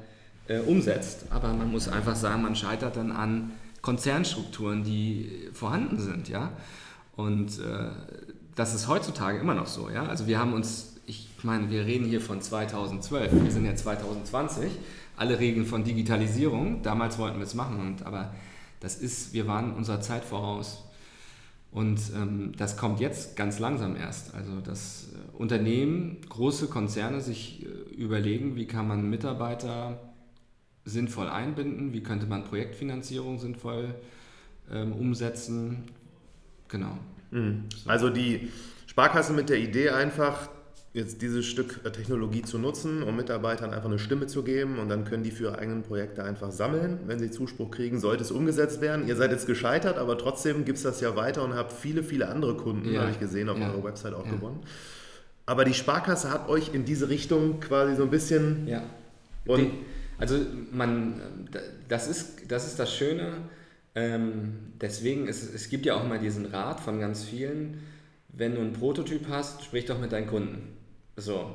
[0.48, 1.26] äh, umsetzt.
[1.30, 6.52] Aber man muss einfach sagen, man scheitert dann an Konzernstrukturen, die vorhanden sind, ja.
[7.14, 7.88] Und äh,
[8.54, 10.06] das ist heutzutage immer noch so, ja.
[10.06, 14.70] Also wir haben uns, ich meine, wir reden hier von 2012, wir sind ja 2020,
[15.16, 18.34] alle Regeln von Digitalisierung, damals wollten wir es machen, und, aber
[18.80, 20.84] das ist, wir waren unserer Zeit voraus.
[21.70, 24.34] Und ähm, das kommt jetzt ganz langsam erst.
[24.34, 30.00] Also dass äh, Unternehmen, große Konzerne sich äh, überlegen, wie kann man Mitarbeiter
[30.84, 33.94] sinnvoll einbinden, wie könnte man Projektfinanzierung sinnvoll
[34.70, 35.84] ähm, umsetzen.
[36.68, 36.96] Genau.
[37.30, 37.64] Mhm.
[37.84, 38.48] Also die
[38.86, 40.48] Sparkasse mit der Idee einfach,
[40.96, 44.88] jetzt dieses Stück äh, Technologie zu nutzen, um Mitarbeitern einfach eine Stimme zu geben und
[44.88, 47.00] dann können die für ihre eigenen Projekte einfach sammeln.
[47.06, 49.06] Wenn sie Zuspruch kriegen, sollte es umgesetzt werden.
[49.06, 52.28] Ihr seid jetzt gescheitert, aber trotzdem gibt es das ja weiter und habt viele, viele
[52.28, 53.02] andere Kunden, ja.
[53.02, 53.70] habe ich gesehen, auf ja.
[53.70, 54.32] eurer Website auch ja.
[54.32, 54.60] gewonnen.
[55.44, 58.66] Aber die Sparkasse hat euch in diese Richtung quasi so ein bisschen...
[58.66, 58.82] Ja.
[59.46, 59.70] Und
[60.18, 60.38] also
[60.72, 61.20] man,
[61.88, 63.32] das ist das, ist das Schöne.
[63.94, 67.82] Ähm, deswegen, ist, es gibt ja auch mal diesen Rat von ganz vielen,
[68.28, 70.76] wenn du einen Prototyp hast, sprich doch mit deinen Kunden.
[71.16, 71.54] So.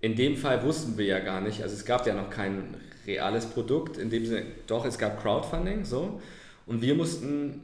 [0.00, 3.46] In dem Fall wussten wir ja gar nicht, also es gab ja noch kein reales
[3.46, 6.20] Produkt, in dem Sinne, doch, es gab Crowdfunding, so.
[6.66, 7.62] Und wir mussten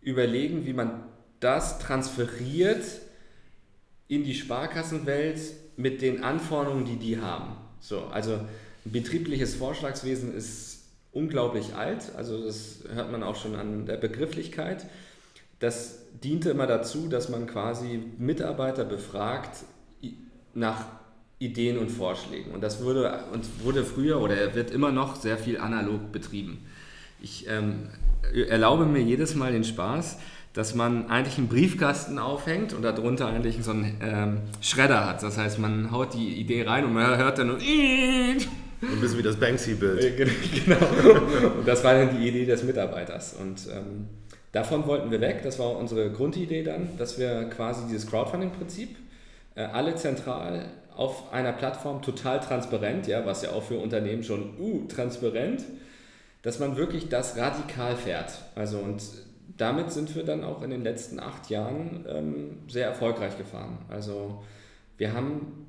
[0.00, 1.04] überlegen, wie man
[1.40, 2.84] das transferiert
[4.08, 5.40] in die Sparkassenwelt
[5.76, 7.56] mit den Anforderungen, die die haben.
[7.80, 8.40] So, also
[8.86, 14.86] Betriebliches Vorschlagswesen ist unglaublich alt, also das hört man auch schon an der Begrifflichkeit.
[15.58, 19.64] Das diente immer dazu, dass man quasi Mitarbeiter befragt
[20.54, 20.86] nach
[21.38, 22.52] Ideen und Vorschlägen.
[22.52, 26.64] Und das wurde, und wurde früher oder wird immer noch sehr viel analog betrieben.
[27.20, 27.88] Ich ähm,
[28.48, 30.18] erlaube mir jedes Mal den Spaß,
[30.52, 35.22] dass man eigentlich einen Briefkasten aufhängt und darunter eigentlich so einen ähm, Schredder hat.
[35.22, 39.22] Das heißt, man haut die Idee rein und man hört dann nur ein bisschen wie
[39.22, 40.16] das Banksy-Bild.
[40.64, 40.76] genau.
[41.58, 43.34] Und das war dann die Idee des Mitarbeiters.
[43.34, 44.06] Und ähm,
[44.52, 45.40] davon wollten wir weg.
[45.42, 49.03] Das war unsere Grundidee dann, dass wir quasi dieses Crowdfunding-Prinzip äh,
[49.62, 54.86] alle zentral auf einer Plattform total transparent, ja, was ja auch für Unternehmen schon uh,
[54.86, 55.64] transparent,
[56.42, 58.32] dass man wirklich das radikal fährt.
[58.54, 59.02] Also und
[59.56, 63.78] damit sind wir dann auch in den letzten acht Jahren ähm, sehr erfolgreich gefahren.
[63.88, 64.42] Also
[64.96, 65.66] wir haben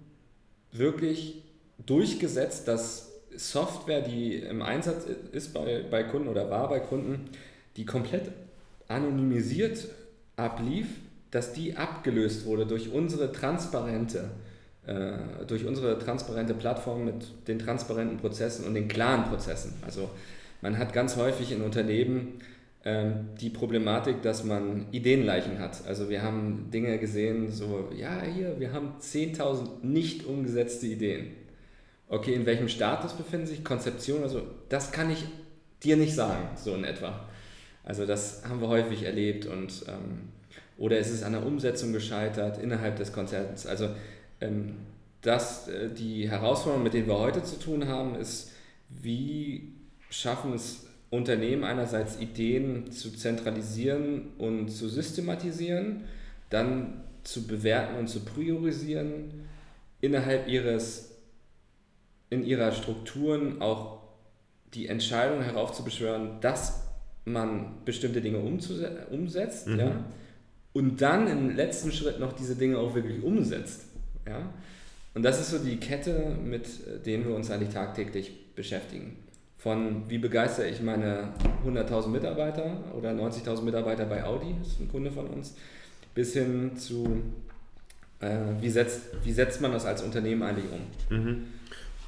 [0.72, 1.44] wirklich
[1.86, 7.30] durchgesetzt, dass Software, die im Einsatz ist bei, bei Kunden oder war bei Kunden,
[7.76, 8.32] die komplett
[8.88, 9.88] anonymisiert
[10.36, 10.88] ablief,
[11.36, 14.30] dass die abgelöst wurde durch unsere transparente,
[14.88, 19.74] äh, durch unsere transparente Plattform mit den transparenten Prozessen und den klaren Prozessen.
[19.86, 20.10] Also
[20.62, 22.40] man hat ganz häufig in Unternehmen
[22.86, 25.86] ähm, die Problematik, dass man Ideenleichen hat.
[25.86, 31.32] Also wir haben Dinge gesehen, so, ja, hier, wir haben 10.000 nicht umgesetzte Ideen.
[32.08, 34.24] Okay, in welchem Status befinden sich Konzeption?
[34.24, 35.26] Also das kann ich
[35.84, 37.28] dir nicht sagen, so in etwa.
[37.84, 40.30] Also das haben wir häufig erlebt und ähm,
[40.78, 43.66] oder ist es an der Umsetzung gescheitert innerhalb des Konzerns?
[43.66, 43.90] Also
[44.42, 44.74] ähm,
[45.22, 48.52] das, äh, die Herausforderung, mit denen wir heute zu tun haben, ist,
[48.90, 49.74] wie
[50.10, 56.04] schaffen es Unternehmen einerseits Ideen zu zentralisieren und zu systematisieren,
[56.50, 59.48] dann zu bewerten und zu priorisieren,
[60.02, 61.16] innerhalb ihres,
[62.30, 64.04] in ihrer Strukturen auch
[64.74, 66.84] die Entscheidung heraufzubeschwören, dass
[67.24, 69.80] man bestimmte Dinge umsetzt, mhm.
[69.80, 70.06] ja,
[70.76, 73.86] und dann im letzten Schritt noch diese Dinge auch wirklich umsetzt.
[74.28, 74.54] Ja?
[75.16, 76.68] Und das ist so die Kette, mit
[77.08, 79.18] denen wir uns eigentlich tagtäglich beschäftigen
[79.66, 81.30] von wie begeistere ich meine
[81.66, 85.56] 100.000 Mitarbeiter oder 90.000 Mitarbeiter bei Audi, das ist ein Kunde von uns,
[86.14, 87.24] bis hin zu
[88.20, 91.18] äh, wie, setzt, wie setzt man das als Unternehmen eigentlich um.
[91.18, 91.46] Mhm.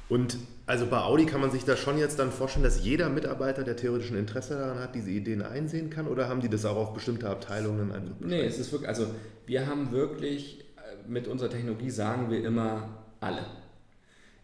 [0.08, 0.36] Und
[0.68, 3.74] also bei Audi kann man sich da schon jetzt dann vorstellen, dass jeder Mitarbeiter, der
[3.74, 7.28] theoretischen Interesse daran hat, diese Ideen einsehen kann oder haben die das auch auf bestimmte
[7.28, 8.26] Abteilungen einfach beschränkt?
[8.26, 9.06] Nee, es ist wirklich, also
[9.46, 13.46] wir haben wirklich, äh, mit unserer Technologie sagen wir immer alle.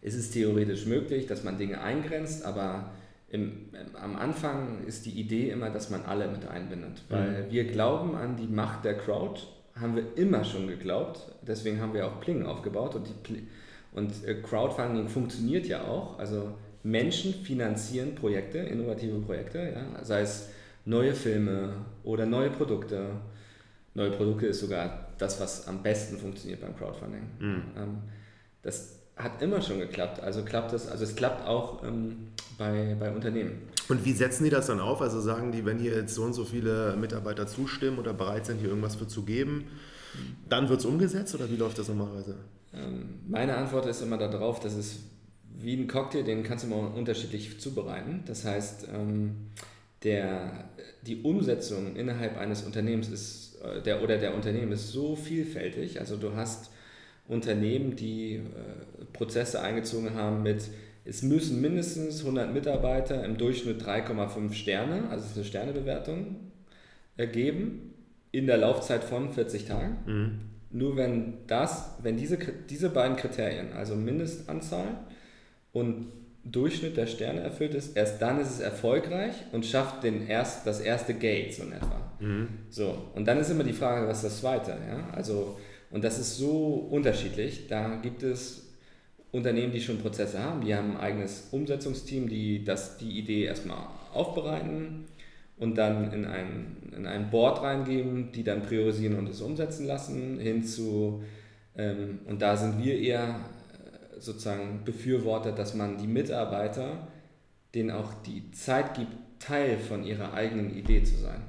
[0.01, 2.89] Es ist theoretisch möglich, dass man Dinge eingrenzt, aber
[3.29, 7.51] im, am Anfang ist die Idee immer, dass man alle mit einbindet, weil mhm.
[7.51, 9.41] wir glauben an die Macht der Crowd,
[9.79, 13.47] haben wir immer schon geglaubt, deswegen haben wir auch Pling aufgebaut und, die,
[13.95, 16.53] und äh, Crowdfunding funktioniert ja auch, also
[16.83, 20.49] Menschen finanzieren Projekte, innovative Projekte, ja, sei es
[20.83, 23.09] neue Filme oder neue Produkte.
[23.93, 27.23] Neue Produkte ist sogar das, was am besten funktioniert beim Crowdfunding.
[27.39, 27.63] Mhm.
[27.77, 27.97] Ähm,
[28.61, 30.19] das hat immer schon geklappt.
[30.19, 32.27] Also klappt es, also es klappt auch ähm,
[32.57, 33.61] bei, bei Unternehmen.
[33.87, 35.01] Und wie setzen die das dann auf?
[35.01, 38.59] Also sagen die, wenn hier jetzt so und so viele Mitarbeiter zustimmen oder bereit sind,
[38.59, 39.65] hier irgendwas für zu geben,
[40.49, 42.35] dann wird es umgesetzt oder wie läuft das normalerweise?
[42.75, 44.99] Ähm, meine Antwort ist immer darauf, dass es
[45.57, 48.23] wie ein Cocktail, den kannst du immer unterschiedlich zubereiten.
[48.25, 49.47] Das heißt, ähm,
[50.03, 50.69] der,
[51.01, 55.99] die Umsetzung innerhalb eines Unternehmens ist, äh, der, oder der Unternehmen ist so vielfältig.
[55.99, 56.71] Also du hast
[57.27, 58.41] Unternehmen, die äh,
[59.13, 60.69] Prozesse eingezogen haben mit,
[61.05, 66.51] es müssen mindestens 100 Mitarbeiter im Durchschnitt 3,5 Sterne, also eine Sternebewertung,
[67.17, 67.93] ergeben
[68.31, 69.97] in der Laufzeit von 40 Tagen.
[70.05, 70.54] Mhm.
[70.75, 72.37] Nur wenn das, wenn diese,
[72.69, 74.99] diese beiden Kriterien, also Mindestanzahl
[75.71, 76.07] und
[76.43, 80.81] Durchschnitt der Sterne erfüllt ist, erst dann ist es erfolgreich und schafft den erst, das
[80.81, 82.01] erste Gate so in etwa.
[82.19, 82.47] Mhm.
[82.69, 84.71] So, und dann ist immer die Frage, was ist das zweite?
[84.71, 85.09] Ja?
[85.13, 85.57] Also
[85.91, 87.67] und das ist so unterschiedlich.
[87.69, 88.67] Da gibt es
[89.31, 93.87] Unternehmen, die schon Prozesse haben, die haben ein eigenes Umsetzungsteam, die das, die Idee erstmal
[94.13, 95.05] aufbereiten
[95.57, 100.39] und dann in ein, in ein Board reingeben, die dann priorisieren und es umsetzen lassen,
[100.39, 101.23] hin zu,
[101.75, 107.07] ähm, und da sind wir eher äh, sozusagen Befürworter, dass man die Mitarbeiter,
[107.73, 111.41] denen auch die Zeit gibt, Teil von ihrer eigenen Idee zu sein.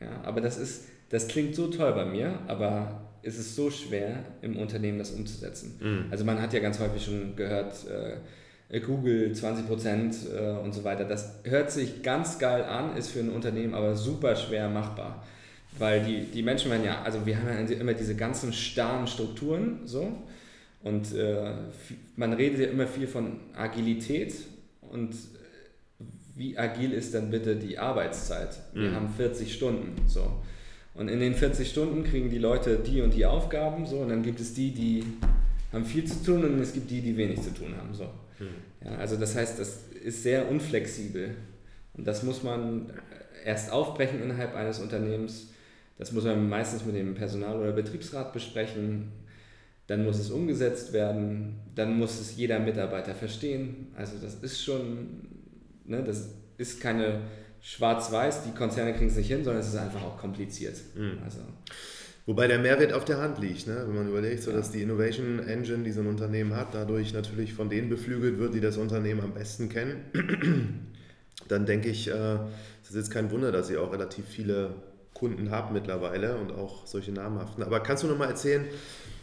[0.00, 4.24] Ja, aber das ist, das klingt so toll bei mir, aber ist es so schwer,
[4.42, 5.78] im Unternehmen das umzusetzen.
[5.80, 6.06] Mhm.
[6.10, 8.16] Also man hat ja ganz häufig schon gehört, äh,
[8.70, 11.04] Google 20 Prozent äh, und so weiter.
[11.04, 15.24] Das hört sich ganz geil an, ist für ein Unternehmen aber super schwer machbar.
[15.78, 19.80] Weil die, die Menschen werden ja, also wir haben ja immer diese ganzen starren Strukturen
[19.84, 20.12] so
[20.82, 21.52] und äh,
[22.16, 24.34] man redet ja immer viel von Agilität
[24.82, 25.14] und
[26.36, 28.58] wie agil ist dann bitte die Arbeitszeit?
[28.72, 28.94] Wir mhm.
[28.94, 30.42] haben 40 Stunden so.
[30.94, 34.22] Und in den 40 Stunden kriegen die Leute die und die Aufgaben so und dann
[34.22, 35.04] gibt es die, die
[35.72, 37.92] haben viel zu tun und es gibt die, die wenig zu tun haben.
[37.92, 38.08] So.
[38.38, 38.84] Mhm.
[38.84, 41.34] Ja, also das heißt, das ist sehr unflexibel.
[41.94, 42.92] Und das muss man
[43.44, 45.48] erst aufbrechen innerhalb eines Unternehmens.
[45.98, 49.12] Das muss man meistens mit dem Personal- oder Betriebsrat besprechen.
[49.86, 51.60] Dann muss es umgesetzt werden.
[51.74, 53.88] Dann muss es jeder Mitarbeiter verstehen.
[53.96, 55.28] Also das ist schon,
[55.84, 57.20] ne, das ist keine
[57.60, 60.76] schwarz-weiß, die Konzerne kriegen es nicht hin, sondern es ist einfach auch kompliziert.
[60.94, 61.18] Mhm.
[61.24, 61.40] Also.
[62.26, 63.84] Wobei der Mehrwert auf der Hand liegt, ne?
[63.86, 67.52] wenn man überlegt, so dass die Innovation Engine, die so ein Unternehmen hat, dadurch natürlich
[67.52, 70.04] von denen beflügelt wird, die das Unternehmen am besten kennen.
[71.48, 72.36] Dann denke ich, äh,
[72.82, 74.70] es ist jetzt kein Wunder, dass ihr auch relativ viele
[75.12, 77.62] Kunden habt mittlerweile und auch solche namhaften.
[77.62, 78.64] Aber kannst du noch mal erzählen,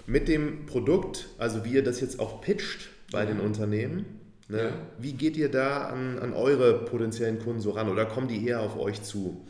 [0.06, 3.26] mit dem Produkt, also wie ihr das jetzt auch pitcht bei ja.
[3.26, 4.06] den Unternehmen,
[4.48, 4.64] ne?
[4.64, 4.70] ja.
[5.00, 8.62] wie geht ihr da an, an eure potenziellen Kunden so ran oder kommen die eher
[8.62, 9.44] auf euch zu?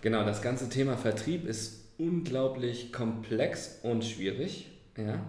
[0.00, 4.70] Genau, das ganze Thema Vertrieb ist unglaublich komplex und schwierig.
[4.96, 5.20] Ja?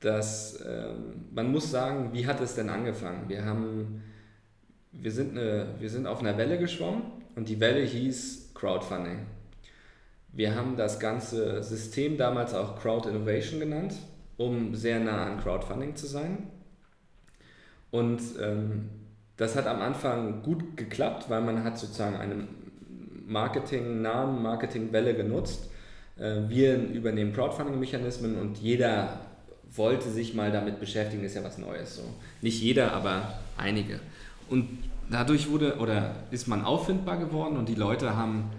[0.00, 3.28] Das, ähm, man muss sagen, wie hat es denn angefangen?
[3.28, 4.02] Wir, haben,
[4.92, 7.02] wir, sind eine, wir sind auf einer Welle geschwommen
[7.36, 9.26] und die Welle hieß Crowdfunding.
[10.32, 13.94] Wir haben das ganze System damals auch Crowd Innovation genannt,
[14.36, 16.46] um sehr nah an Crowdfunding zu sein.
[17.90, 18.88] Und ähm,
[19.36, 22.48] das hat am Anfang gut geklappt, weil man hat sozusagen einen
[23.26, 25.69] Marketing-Namen, Marketing-Welle genutzt
[26.20, 29.20] wir übernehmen Crowdfunding-Mechanismen und jeder
[29.72, 31.96] wollte sich mal damit beschäftigen, ist ja was Neues.
[31.96, 32.02] So.
[32.42, 34.00] Nicht jeder, aber einige.
[34.48, 34.68] Und
[35.08, 38.50] dadurch wurde oder ist man auffindbar geworden und die Leute haben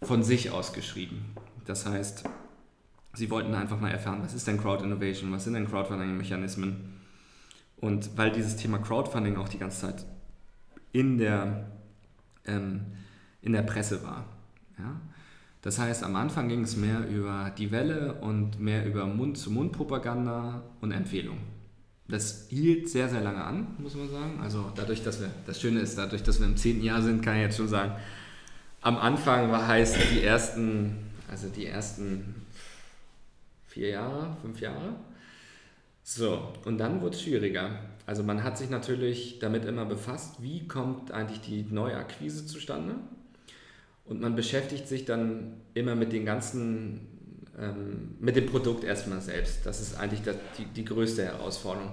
[0.00, 1.34] von sich aus geschrieben.
[1.66, 2.24] Das heißt,
[3.14, 7.00] sie wollten einfach mal erfahren, was ist denn Crowd Innovation, was sind denn Crowdfunding-Mechanismen.
[7.76, 10.04] Und weil dieses Thema Crowdfunding auch die ganze Zeit
[10.92, 11.66] in der,
[12.46, 12.86] ähm,
[13.42, 14.24] in der Presse war.
[14.78, 15.00] Ja?
[15.62, 20.90] Das heißt, am Anfang ging es mehr über die Welle und mehr über Mund-zu-Mund-Propaganda und
[20.90, 21.38] Empfehlung.
[22.08, 24.40] Das hielt sehr, sehr lange an, muss man sagen.
[24.42, 27.36] Also dadurch, dass wir, das Schöne ist, dadurch, dass wir im zehnten Jahr sind, kann
[27.36, 27.92] ich jetzt schon sagen,
[28.80, 30.96] am Anfang war heißt die ersten,
[31.30, 32.34] also die ersten
[33.68, 34.96] vier Jahre, fünf Jahre.
[36.02, 37.78] So, und dann wurde es schwieriger.
[38.04, 42.96] Also man hat sich natürlich damit immer befasst, wie kommt eigentlich die Neuakquise zustande?
[44.04, 47.06] Und man beschäftigt sich dann immer mit den ganzen,
[47.58, 49.64] ähm, mit dem Produkt erstmal selbst.
[49.64, 51.92] Das ist eigentlich das, die, die größte Herausforderung.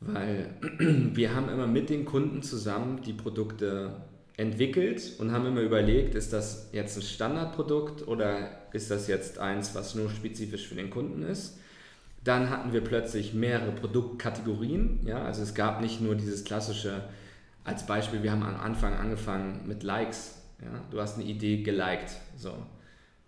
[0.00, 4.02] Weil wir haben immer mit den Kunden zusammen die Produkte
[4.36, 9.74] entwickelt und haben immer überlegt, ist das jetzt ein Standardprodukt oder ist das jetzt eins,
[9.74, 11.58] was nur spezifisch für den Kunden ist.
[12.22, 15.00] Dann hatten wir plötzlich mehrere Produktkategorien.
[15.04, 15.24] Ja?
[15.24, 17.02] Also es gab nicht nur dieses klassische,
[17.64, 20.80] als Beispiel, wir haben am Anfang angefangen mit Likes ja?
[20.90, 22.10] Du hast eine Idee geliked.
[22.36, 22.52] So.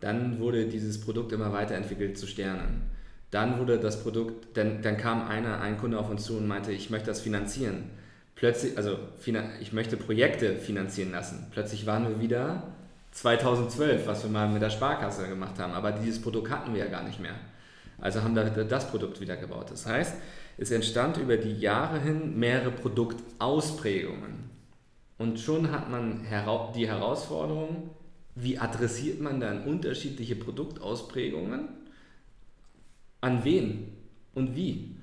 [0.00, 2.82] Dann wurde dieses Produkt immer weiterentwickelt zu Sternen.
[3.30, 6.72] Dann wurde das Produkt, dann, dann kam einer, ein Kunde auf uns zu und meinte,
[6.72, 7.84] ich möchte das finanzieren.
[8.34, 8.98] Plötzlich, also
[9.60, 11.46] ich möchte Projekte finanzieren lassen.
[11.50, 12.62] Plötzlich waren wir wieder
[13.12, 15.74] 2012, was wir mal mit der Sparkasse gemacht haben.
[15.74, 17.34] Aber dieses Produkt hatten wir ja gar nicht mehr.
[18.00, 19.70] Also haben wir das Produkt wieder gebaut.
[19.70, 20.14] Das heißt,
[20.56, 24.49] es entstand über die Jahre hin mehrere Produktausprägungen.
[25.20, 26.24] Und schon hat man
[26.74, 27.90] die Herausforderung,
[28.36, 31.68] wie adressiert man dann unterschiedliche Produktausprägungen?
[33.20, 33.92] An wen
[34.34, 34.96] und wie?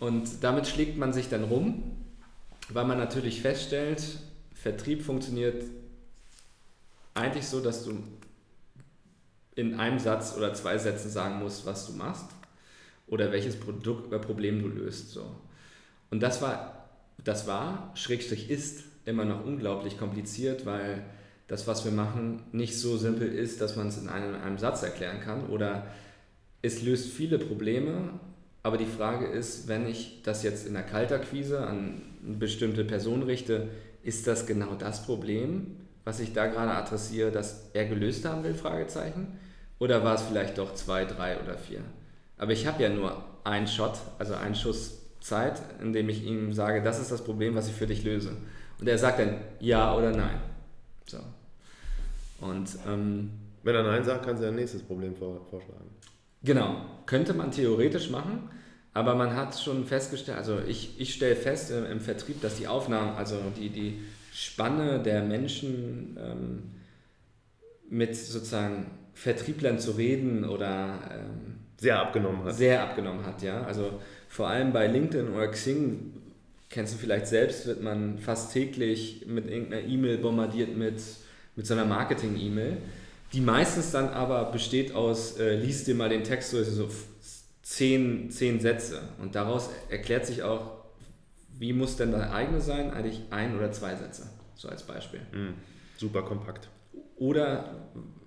[0.00, 1.82] Und damit schlägt man sich dann rum,
[2.68, 4.18] weil man natürlich feststellt,
[4.52, 5.64] Vertrieb funktioniert
[7.14, 7.96] eigentlich so, dass du
[9.54, 12.26] in einem Satz oder zwei Sätzen sagen musst, was du machst
[13.06, 15.12] oder welches Produkt oder Problem du löst.
[15.12, 15.24] So.
[16.10, 16.90] Und das war,
[17.24, 21.02] das war, Schrägstrich ist immer noch unglaublich kompliziert, weil
[21.48, 24.82] das, was wir machen, nicht so simpel ist, dass man es in einem, einem Satz
[24.82, 25.46] erklären kann.
[25.46, 25.86] Oder
[26.60, 28.10] es löst viele Probleme,
[28.62, 33.22] aber die Frage ist, wenn ich das jetzt in der Kaltakquise an eine bestimmte Person
[33.22, 33.68] richte,
[34.02, 38.54] ist das genau das Problem, was ich da gerade adressiere, das er gelöst haben will?
[38.54, 39.38] Fragezeichen.
[39.78, 41.80] Oder war es vielleicht doch zwei, drei oder vier?
[42.38, 46.52] Aber ich habe ja nur einen Shot, also einen Schuss Zeit, in dem ich ihm
[46.52, 48.32] sage, das ist das Problem, was ich für dich löse.
[48.78, 50.38] Und er sagt dann ja oder nein.
[51.06, 51.18] So.
[52.40, 53.30] Und, ähm,
[53.62, 55.90] Wenn er Nein sagt, kann sie ein nächstes Problem vorschlagen.
[56.44, 56.76] Genau,
[57.06, 58.48] könnte man theoretisch machen,
[58.92, 62.68] aber man hat schon festgestellt, also ich, ich stelle fest im, im, Vertrieb, dass die
[62.68, 66.62] Aufnahmen, also die, die Spanne der Menschen ähm,
[67.88, 72.54] mit sozusagen Vertrieblern zu reden oder ähm, sehr abgenommen hat.
[72.54, 73.62] Sehr abgenommen hat, ja.
[73.64, 76.12] Also vor allem bei LinkedIn oder Xing
[76.68, 81.00] kennst du vielleicht selbst, wird man fast täglich mit irgendeiner E-Mail bombardiert mit,
[81.54, 82.78] mit so einer Marketing-E-Mail,
[83.32, 86.88] die meistens dann aber besteht aus, äh, liest dir mal den Text durch, so
[87.62, 89.00] zehn, zehn Sätze.
[89.20, 90.76] Und daraus erklärt sich auch,
[91.58, 92.90] wie muss denn dein eigene sein?
[92.90, 95.20] Eigentlich ein oder zwei Sätze, so als Beispiel.
[95.32, 95.54] Mhm.
[95.96, 96.68] Super kompakt.
[97.16, 97.74] Oder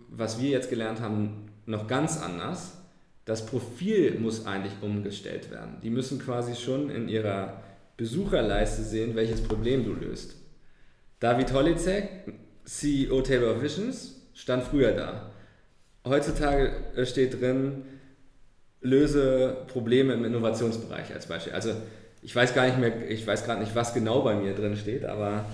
[0.09, 2.77] was wir jetzt gelernt haben, noch ganz anders.
[3.25, 5.77] Das Profil muss eigentlich umgestellt werden.
[5.83, 7.61] Die müssen quasi schon in ihrer
[7.99, 10.35] Besucherleiste sehen, welches Problem du löst.
[11.19, 12.07] David Holicek,
[12.63, 15.33] CEO Table of Visions, stand früher da.
[16.05, 16.71] Heutzutage
[17.03, 17.83] steht drin,
[18.79, 21.51] löse Probleme im Innovationsbereich als Beispiel.
[21.51, 21.73] Also
[22.21, 25.03] ich weiß gar nicht mehr, ich weiß gerade nicht, was genau bei mir drin steht,
[25.03, 25.45] aber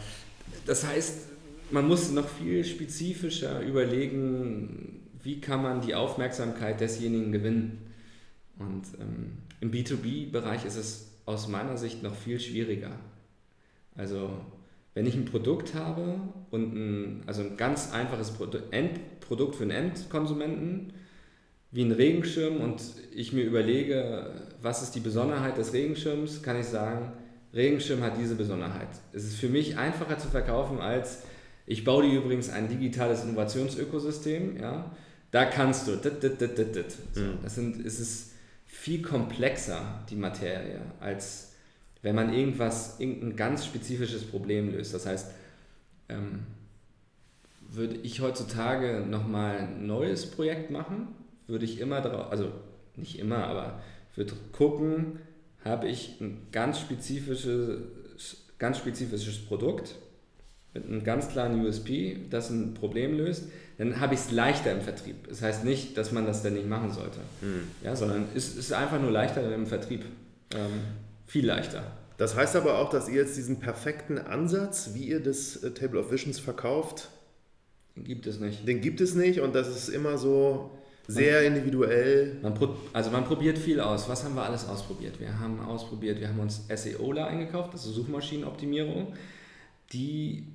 [0.67, 1.21] das heißt,
[1.71, 7.91] man muss noch viel spezifischer überlegen, wie kann man die Aufmerksamkeit desjenigen gewinnen.
[8.59, 12.91] Und ähm, im B2B-Bereich ist es aus meiner Sicht noch viel schwieriger.
[13.95, 14.30] Also
[14.93, 16.19] wenn ich ein Produkt habe
[16.51, 20.93] und ein, also ein ganz einfaches Produ Endprodukt für einen Endkonsumenten,
[21.71, 22.82] wie ein Regenschirm und
[23.13, 27.11] ich mir überlege, was ist die Besonderheit des Regenschirms, kann ich sagen,
[27.53, 28.88] Regenschirm hat diese Besonderheit.
[29.11, 31.23] Es ist für mich einfacher zu verkaufen als,
[31.65, 34.95] ich baue dir übrigens ein digitales Innovationsökosystem, ja,
[35.32, 36.91] da kannst du, dit, dit, dit, dit, dit.
[37.11, 38.32] So, das sind, es ist
[38.76, 41.53] viel komplexer, die Materie, als
[42.01, 44.93] wenn man irgendwas, irgendein ganz spezifisches Problem löst.
[44.93, 45.32] Das heißt,
[46.09, 46.43] ähm,
[47.61, 51.07] würde ich heutzutage nochmal ein neues Projekt machen,
[51.47, 52.51] würde ich immer darauf, also
[52.95, 53.82] nicht immer, aber
[54.15, 55.19] würde gucken,
[55.63, 57.80] habe ich ein ganz spezifisches,
[58.59, 59.95] ganz spezifisches Produkt
[60.76, 63.45] mit einem ganz klaren USP, das ein Problem löst,
[63.78, 65.28] dann habe ich es leichter im Vertrieb.
[65.28, 67.67] Das heißt nicht, dass man das dann nicht machen sollte, mhm.
[67.84, 70.05] ja, sondern es ist einfach nur leichter im Vertrieb.
[70.53, 70.82] Ähm,
[71.26, 71.84] viel leichter.
[72.17, 75.99] Das heißt aber auch, dass ihr jetzt diesen perfekten Ansatz, wie ihr das äh, Table
[75.99, 77.09] of Visions verkauft,
[77.95, 78.67] den gibt es nicht.
[78.67, 80.71] Den gibt es nicht und das ist immer so
[81.07, 82.38] sehr man, individuell.
[82.41, 82.53] Man,
[82.93, 84.09] also man probiert viel aus.
[84.09, 85.19] Was haben wir alles ausprobiert?
[85.19, 89.13] Wir haben ausprobiert, wir haben uns SEOla eingekauft, das ist Suchmaschinenoptimierung,
[89.93, 90.47] die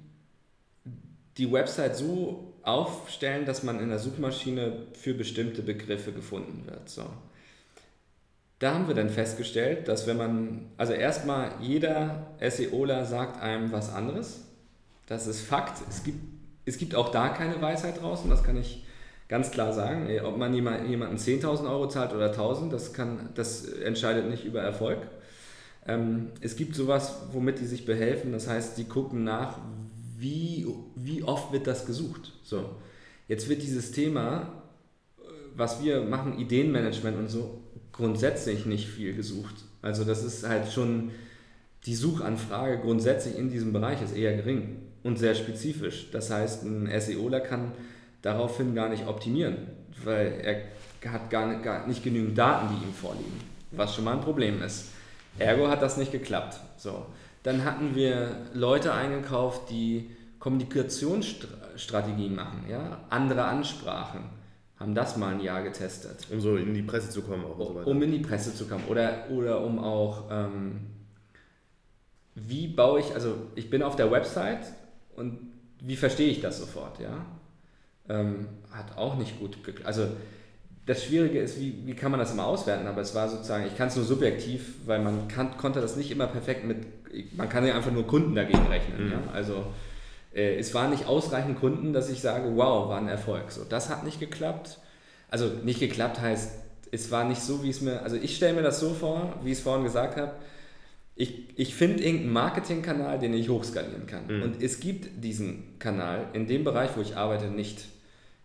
[1.39, 6.89] die Website so aufstellen, dass man in der Suchmaschine für bestimmte Begriffe gefunden wird.
[6.89, 7.05] So.
[8.59, 13.93] Da haben wir dann festgestellt, dass wenn man, also erstmal jeder SEOler sagt einem was
[13.93, 14.45] anderes.
[15.07, 15.81] Das ist Fakt.
[15.89, 16.19] Es gibt,
[16.67, 18.85] es gibt auch da keine Weisheit draußen, das kann ich
[19.29, 20.09] ganz klar sagen.
[20.25, 24.99] Ob man jemanden 10.000 Euro zahlt oder 1.000, das, kann, das entscheidet nicht über Erfolg.
[25.87, 28.33] Ähm, es gibt sowas, womit die sich behelfen.
[28.33, 29.57] Das heißt, die gucken nach,
[30.21, 30.67] wie,
[30.97, 32.33] wie oft wird das gesucht.
[32.43, 32.77] So.
[33.29, 34.63] Jetzt wird dieses Thema,
[35.57, 37.63] was wir machen, Ideenmanagement und so,
[37.93, 39.55] grundsätzlich nicht viel gesucht.
[39.83, 41.11] Also das ist halt schon,
[41.87, 46.11] die Suchanfrage grundsätzlich in diesem Bereich ist eher gering und sehr spezifisch.
[46.11, 47.73] Das heißt, ein SEOler kann
[48.23, 49.69] daraufhin gar nicht optimieren,
[50.05, 50.41] weil
[51.03, 53.41] er hat gar nicht, gar nicht genügend Daten, die ihm vorliegen,
[53.71, 54.87] was schon mal ein Problem ist.
[55.39, 56.61] Ergo hat das nicht geklappt.
[56.77, 57.07] So.
[57.43, 63.01] Dann hatten wir Leute eingekauft, die Kommunikationsstrategien machen, ja?
[63.11, 64.25] andere Ansprachen,
[64.77, 66.27] haben das mal ein Jahr getestet.
[66.31, 67.87] Um so in die Presse zu kommen auch und so weiter.
[67.87, 70.87] Um in die Presse zu kommen oder, oder um auch, ähm,
[72.35, 74.67] wie baue ich, also ich bin auf der Website
[75.17, 75.39] und
[75.83, 77.25] wie verstehe ich das sofort, ja?
[78.09, 79.87] Ähm, hat auch nicht gut geklappt.
[79.87, 80.09] Also
[80.87, 83.77] das Schwierige ist, wie, wie kann man das immer auswerten, aber es war sozusagen, ich
[83.77, 86.79] kann es nur subjektiv, weil man kann, konnte das nicht immer perfekt mit,
[87.37, 89.07] man kann ja einfach nur Kunden dagegen rechnen.
[89.07, 89.13] Mhm.
[89.13, 89.19] Ja?
[89.33, 89.67] Also
[90.35, 93.51] äh, es waren nicht ausreichend Kunden, dass ich sage, wow, war ein Erfolg.
[93.51, 94.79] So, das hat nicht geklappt.
[95.29, 96.53] Also nicht geklappt heißt,
[96.93, 99.53] es war nicht so, wie es mir, also ich stelle mir das so vor, wie
[99.53, 100.33] ich es vorhin gesagt habe,
[101.15, 104.27] ich, ich finde irgendeinen Marketingkanal, den ich hochskalieren kann.
[104.27, 104.43] Mhm.
[104.43, 107.85] Und es gibt diesen Kanal in dem Bereich, wo ich arbeite, nicht.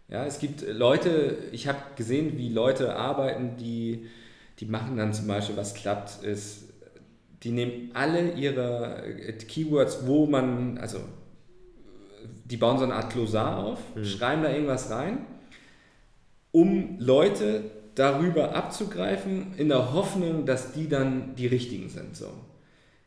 [0.09, 4.07] Ja, es gibt Leute, ich habe gesehen, wie Leute arbeiten, die,
[4.59, 6.64] die machen dann zum Beispiel, was klappt, ist,
[7.45, 9.03] die nehmen alle ihre
[9.47, 10.99] Keywords, wo man, also
[12.43, 14.03] die bauen so eine Art Glossar auf, mhm.
[14.03, 15.19] schreiben da irgendwas rein,
[16.51, 22.15] um Leute darüber abzugreifen, in der Hoffnung, dass die dann die richtigen sind.
[22.15, 22.27] So.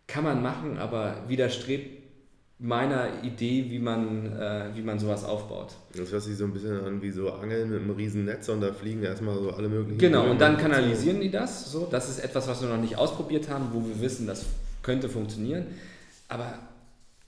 [0.07, 1.98] Kann man machen, aber widerstrebt
[2.61, 5.75] meiner Idee, wie man, äh, wie man sowas aufbaut.
[5.97, 8.61] Das hört sich so ein bisschen an wie so Angeln mit einem riesen Netz und
[8.61, 9.99] da fliegen erstmal so alle möglichen.
[9.99, 11.71] Genau, und dann kanalisieren die das.
[11.71, 11.87] So.
[11.89, 14.45] Das ist etwas, was wir noch nicht ausprobiert haben, wo wir wissen, das
[14.83, 15.67] könnte funktionieren.
[16.27, 16.59] Aber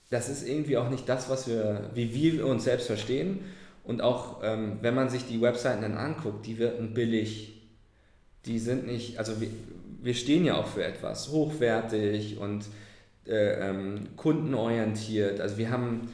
[0.09, 3.39] das ist irgendwie auch nicht das, was wir, wie wir uns selbst verstehen.
[3.85, 7.61] Und auch ähm, wenn man sich die Webseiten dann anguckt, die wirken billig.
[8.45, 9.47] Die sind nicht, also wir,
[10.01, 12.65] wir stehen ja auch für etwas, hochwertig und
[13.27, 15.39] äh, ähm, kundenorientiert.
[15.39, 16.09] Also wir haben,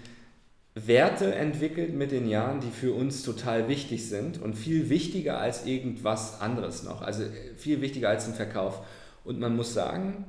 [0.86, 5.66] Werte entwickelt mit den Jahren, die für uns total wichtig sind und viel wichtiger als
[5.66, 7.02] irgendwas anderes noch.
[7.02, 7.24] Also
[7.56, 8.86] viel wichtiger als ein Verkauf.
[9.24, 10.26] Und man muss sagen,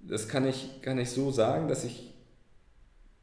[0.00, 2.14] das kann ich, kann ich so sagen, dass ich,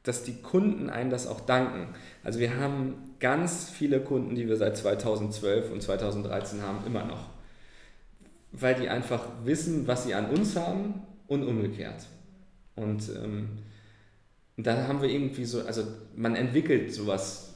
[0.03, 1.93] dass die Kunden einem das auch danken.
[2.23, 7.29] Also wir haben ganz viele Kunden, die wir seit 2012 und 2013 haben, immer noch.
[8.51, 12.05] Weil die einfach wissen, was sie an uns haben und umgekehrt.
[12.77, 13.49] Und ähm,
[14.55, 15.83] da haben wir irgendwie so, also
[16.15, 17.55] man entwickelt sowas.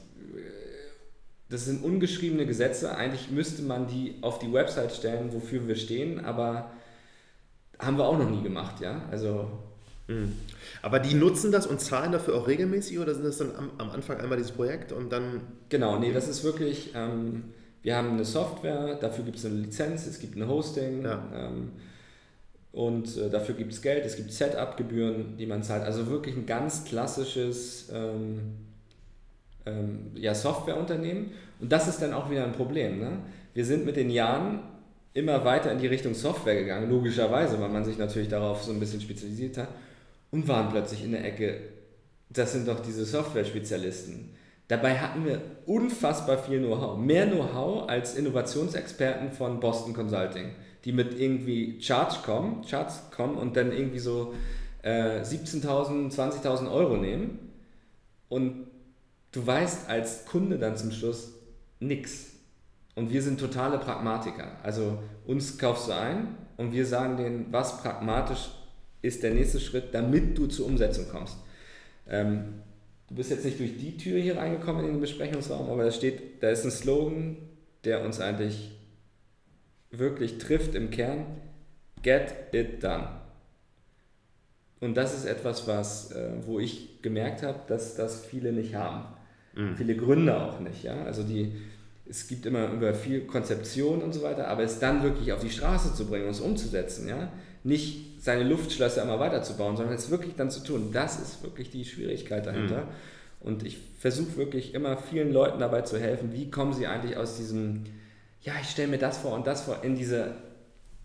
[1.48, 2.94] Das sind ungeschriebene Gesetze.
[2.94, 6.70] Eigentlich müsste man die auf die Website stellen, wofür wir stehen, aber
[7.78, 9.02] haben wir auch noch nie gemacht, ja.
[9.10, 9.50] Also.
[10.08, 10.32] Mhm.
[10.80, 13.90] Aber die nutzen das und zahlen dafür auch regelmäßig oder sind das dann am, am
[13.90, 15.40] Anfang einmal dieses Projekt und dann.
[15.68, 16.92] Genau, nee, das ist wirklich.
[16.94, 17.44] Ähm,
[17.82, 21.02] wir haben eine Software, dafür gibt es eine Lizenz, es gibt ein Hosting.
[21.02, 21.24] Ja.
[21.34, 21.70] Ähm,
[22.72, 25.84] und äh, dafür gibt es Geld, es gibt Setup-Gebühren, die man zahlt.
[25.84, 28.40] Also wirklich ein ganz klassisches ähm,
[29.66, 31.32] ähm, ja, Softwareunternehmen.
[31.60, 32.98] Und das ist dann auch wieder ein Problem.
[32.98, 33.18] Ne?
[33.52, 34.60] Wir sind mit den Jahren
[35.12, 38.80] immer weiter in die Richtung Software gegangen, logischerweise, weil man sich natürlich darauf so ein
[38.80, 39.68] bisschen spezialisiert hat
[40.30, 41.60] und waren plötzlich in der Ecke,
[42.30, 44.30] das sind doch diese Software-Spezialisten.
[44.68, 50.52] Dabei hatten wir unfassbar viel Know-how, mehr Know-how als Innovationsexperten von Boston Consulting
[50.84, 54.34] die mit irgendwie Charts kommen, Charts kommen und dann irgendwie so
[54.82, 57.38] äh, 17.000, 20.000 Euro nehmen
[58.28, 58.66] und
[59.32, 61.34] du weißt als Kunde dann zum Schluss
[61.80, 62.30] nichts.
[62.94, 64.58] Und wir sind totale Pragmatiker.
[64.62, 68.50] Also uns kaufst du ein und wir sagen denen, was pragmatisch
[69.00, 71.36] ist der nächste Schritt, damit du zur Umsetzung kommst.
[72.08, 72.62] Ähm,
[73.08, 76.42] du bist jetzt nicht durch die Tür hier reingekommen in den Besprechungsraum, aber da steht,
[76.42, 77.36] da ist ein Slogan,
[77.84, 78.70] der uns eigentlich
[79.92, 81.26] wirklich trifft im Kern,
[82.02, 83.08] get it done.
[84.80, 89.04] Und das ist etwas, was, äh, wo ich gemerkt habe, dass das viele nicht haben.
[89.54, 89.76] Mhm.
[89.76, 90.82] Viele Gründer auch nicht.
[90.82, 91.04] Ja?
[91.04, 91.52] Also die,
[92.08, 95.50] es gibt immer über viel Konzeption und so weiter, aber es dann wirklich auf die
[95.50, 97.30] Straße zu bringen und es umzusetzen, ja?
[97.62, 101.84] nicht seine Luftschlösser immer weiterzubauen, sondern es wirklich dann zu tun, das ist wirklich die
[101.84, 102.82] Schwierigkeit dahinter.
[102.82, 102.88] Mhm.
[103.40, 107.36] Und ich versuche wirklich immer vielen Leuten dabei zu helfen, wie kommen sie eigentlich aus
[107.36, 107.84] diesem
[108.42, 110.34] ja, ich stelle mir das vor und das vor in diese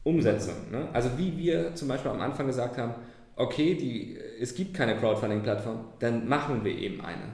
[0.03, 0.71] Umsetzung.
[0.71, 0.87] Ne?
[0.93, 2.95] Also wie wir zum Beispiel am Anfang gesagt haben,
[3.35, 7.33] okay, die, es gibt keine Crowdfunding-Plattform, dann machen wir eben eine.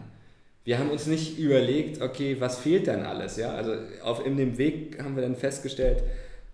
[0.65, 3.37] Wir haben uns nicht überlegt, okay, was fehlt denn alles?
[3.37, 3.53] Ja?
[3.53, 3.73] Also
[4.03, 6.03] auf in dem Weg haben wir dann festgestellt,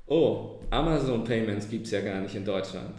[0.08, 2.96] oh, Amazon Payments gibt es ja gar nicht in Deutschland.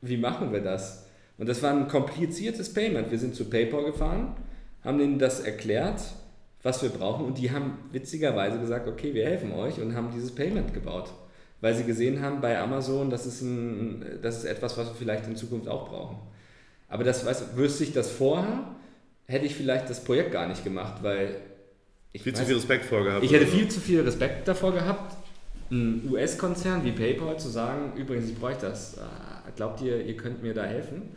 [0.00, 1.06] Wie machen wir das?
[1.38, 3.10] Und das war ein kompliziertes Payment.
[3.10, 4.36] Wir sind zu PayPal gefahren,
[4.82, 6.00] haben ihnen das erklärt
[6.62, 7.24] was wir brauchen.
[7.24, 11.12] Und die haben witzigerweise gesagt, okay, wir helfen euch und haben dieses Payment gebaut.
[11.60, 15.26] Weil sie gesehen haben bei Amazon, das ist, ein, das ist etwas, was wir vielleicht
[15.26, 16.18] in Zukunft auch brauchen.
[16.88, 18.74] Aber das, weißt, wüsste ich das vorher,
[19.26, 21.36] hätte ich vielleicht das Projekt gar nicht gemacht, weil
[22.12, 23.24] ich viel weiß, zu viel Respekt vorgehabt.
[23.24, 25.16] Ich hätte viel zu viel Respekt davor gehabt,
[25.70, 28.96] ein US-Konzern wie PayPal zu sagen, übrigens, ich bräuchte das.
[28.98, 31.14] Ah, glaubt ihr, ihr könnt mir da helfen?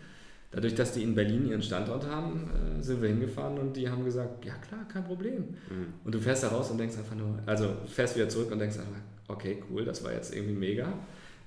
[0.51, 2.49] Dadurch, dass die in Berlin ihren Standort haben,
[2.79, 5.37] äh, sind wir hingefahren und die haben gesagt, ja klar, kein Problem.
[5.69, 5.93] Mhm.
[6.03, 8.77] Und du fährst da raus und denkst einfach nur, also fährst wieder zurück und denkst
[8.77, 8.99] einfach,
[9.29, 10.91] okay, cool, das war jetzt irgendwie mega.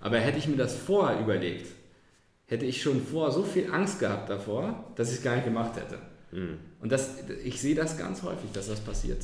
[0.01, 1.67] Aber hätte ich mir das vorher überlegt,
[2.47, 5.77] hätte ich schon vorher so viel Angst gehabt davor, dass ich es gar nicht gemacht
[5.77, 5.99] hätte.
[6.33, 6.59] Mhm.
[6.81, 7.11] Und das,
[7.45, 9.19] ich sehe das ganz häufig, dass das passiert.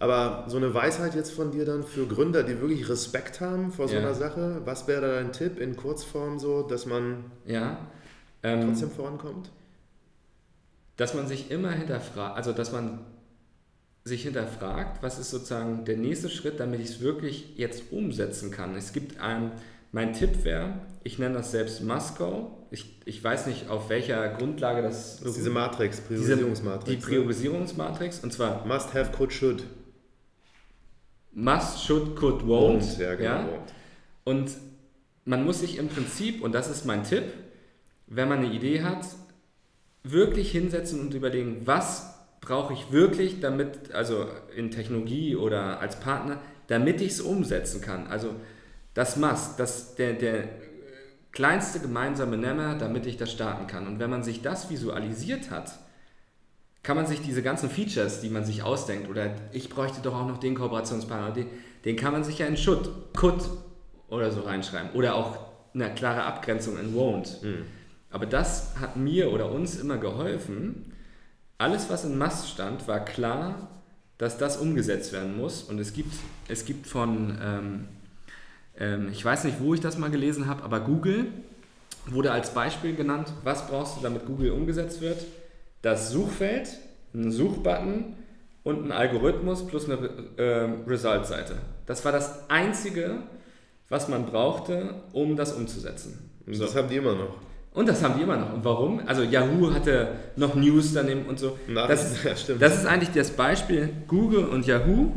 [0.00, 3.88] Aber so eine Weisheit jetzt von dir dann für Gründer, die wirklich Respekt haben vor
[3.88, 4.00] so ja.
[4.00, 7.24] einer Sache, was wäre da dein Tipp in Kurzform so, dass man...
[7.46, 7.78] Ja,
[8.46, 9.50] ähm, trotzdem vorankommt?
[10.96, 13.00] Dass man sich immer hinterfragt, also dass man
[14.04, 18.76] sich hinterfragt, was ist sozusagen der nächste Schritt, damit ich es wirklich jetzt umsetzen kann.
[18.76, 19.50] Es gibt einen,
[19.90, 22.52] mein Tipp wäre, ich nenne das selbst Musco.
[22.70, 25.20] Ich, ich weiß nicht, auf welcher Grundlage das.
[25.20, 26.84] das diese Matrix, Priorisierungsmatrix.
[26.84, 27.00] die ne?
[27.00, 28.64] Priorisierungsmatrix, und zwar.
[28.66, 29.64] Must have, could, should.
[31.32, 32.80] Must, should, could, won't.
[32.80, 33.28] won't ja, genau.
[33.28, 33.46] Ja?
[34.24, 34.50] Und
[35.24, 37.24] man muss sich im Prinzip, und das ist mein Tipp,
[38.06, 39.06] wenn man eine Idee hat,
[40.02, 46.38] wirklich hinsetzen und überlegen, was brauche ich wirklich, damit, also in Technologie oder als Partner,
[46.68, 48.06] damit ich es umsetzen kann.
[48.06, 48.34] Also
[48.94, 50.44] das Must, das, der, der
[51.32, 53.86] kleinste gemeinsame Nenner, damit ich das starten kann.
[53.86, 55.78] Und wenn man sich das visualisiert hat,
[56.82, 60.26] kann man sich diese ganzen Features, die man sich ausdenkt, oder ich bräuchte doch auch
[60.26, 61.48] noch den Kooperationspartner, den,
[61.84, 63.42] den kann man sich ja in Should, Could
[64.08, 64.90] oder so reinschreiben.
[64.92, 65.36] Oder auch
[65.74, 67.44] eine klare Abgrenzung in Won't.
[67.44, 67.64] Mhm.
[68.10, 70.92] Aber das hat mir oder uns immer geholfen.
[71.58, 73.68] Alles, was in Mast stand, war klar,
[74.18, 75.62] dass das umgesetzt werden muss.
[75.62, 76.14] Und es gibt,
[76.48, 77.88] es gibt von, ähm,
[78.78, 81.26] ähm, ich weiß nicht, wo ich das mal gelesen habe, aber Google
[82.06, 85.24] wurde als Beispiel genannt, was brauchst du, damit Google umgesetzt wird?
[85.82, 86.68] Das Suchfeld,
[87.12, 88.16] einen Suchbutton
[88.62, 91.56] und einen Algorithmus plus eine äh, Result-Seite.
[91.86, 93.18] Das war das Einzige,
[93.88, 96.30] was man brauchte, um das umzusetzen.
[96.46, 97.36] Und das haben die immer noch.
[97.76, 98.54] Und das haben die immer noch.
[98.54, 99.02] Und warum?
[99.04, 101.58] Also Yahoo hatte noch News daneben und so.
[101.74, 102.62] Das, ja, stimmt.
[102.62, 105.12] das ist eigentlich das Beispiel Google und Yahoo.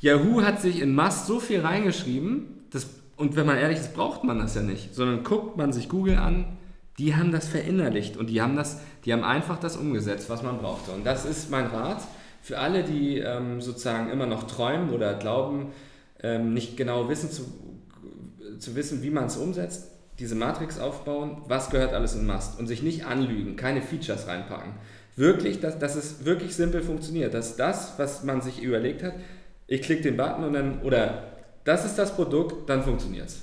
[0.00, 4.24] Yahoo hat sich in Must so viel reingeschrieben, das, und wenn man ehrlich ist, braucht
[4.24, 6.56] man das ja nicht, sondern guckt man sich Google an,
[6.98, 10.58] die haben das verinnerlicht und die haben, das, die haben einfach das umgesetzt, was man
[10.58, 10.92] brauchte.
[10.92, 12.00] Und das ist mein Rat
[12.40, 15.72] für alle, die ähm, sozusagen immer noch träumen oder glauben,
[16.22, 17.42] ähm, nicht genau wissen zu,
[18.58, 22.66] zu wissen, wie man es umsetzt diese Matrix aufbauen, was gehört alles in Must und
[22.66, 24.72] sich nicht anlügen, keine Features reinpacken.
[25.16, 29.14] Wirklich, dass, dass es wirklich simpel funktioniert, dass das, was man sich überlegt hat,
[29.66, 31.24] ich klicke den Button und dann, oder
[31.64, 33.40] das ist das Produkt, dann funktioniert es.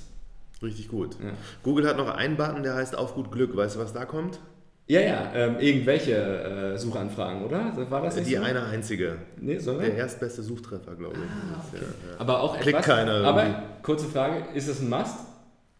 [0.62, 1.14] Richtig gut.
[1.22, 1.30] Ja.
[1.62, 3.54] Google hat noch einen Button, der heißt Auf gut Glück.
[3.56, 4.40] Weißt du, was da kommt?
[4.88, 7.72] Ja, ja, ähm, irgendwelche äh, Suchanfragen, oder?
[7.90, 8.42] War das nicht Die so?
[8.42, 9.16] eine einzige.
[9.36, 11.20] Nee, so Der erstbeste Suchtreffer, glaube ich.
[11.20, 11.82] Ah, okay.
[11.82, 12.20] ja, ja.
[12.20, 13.24] Aber auch Klickt etwas, keiner.
[13.24, 15.16] Aber, kurze Frage, ist es ein Must?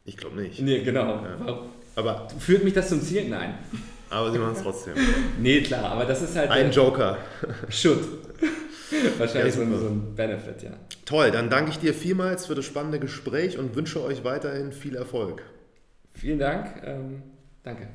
[0.06, 0.60] Ich glaube nicht.
[0.60, 1.22] Nee, genau.
[1.22, 1.58] Ja.
[1.96, 3.28] Aber Führt mich das zum Ziel?
[3.28, 3.54] Nein.
[4.08, 4.94] Aber sie machen es trotzdem.
[5.40, 6.50] nee, klar, aber das ist halt.
[6.50, 7.18] Ein Joker.
[7.68, 7.98] Should.
[9.18, 10.70] Wahrscheinlich ja, so ein Benefit, ja.
[11.04, 14.94] Toll, dann danke ich dir vielmals für das spannende Gespräch und wünsche euch weiterhin viel
[14.94, 15.42] Erfolg.
[16.12, 16.82] Vielen Dank.
[16.84, 17.22] Ähm,
[17.64, 17.88] danke.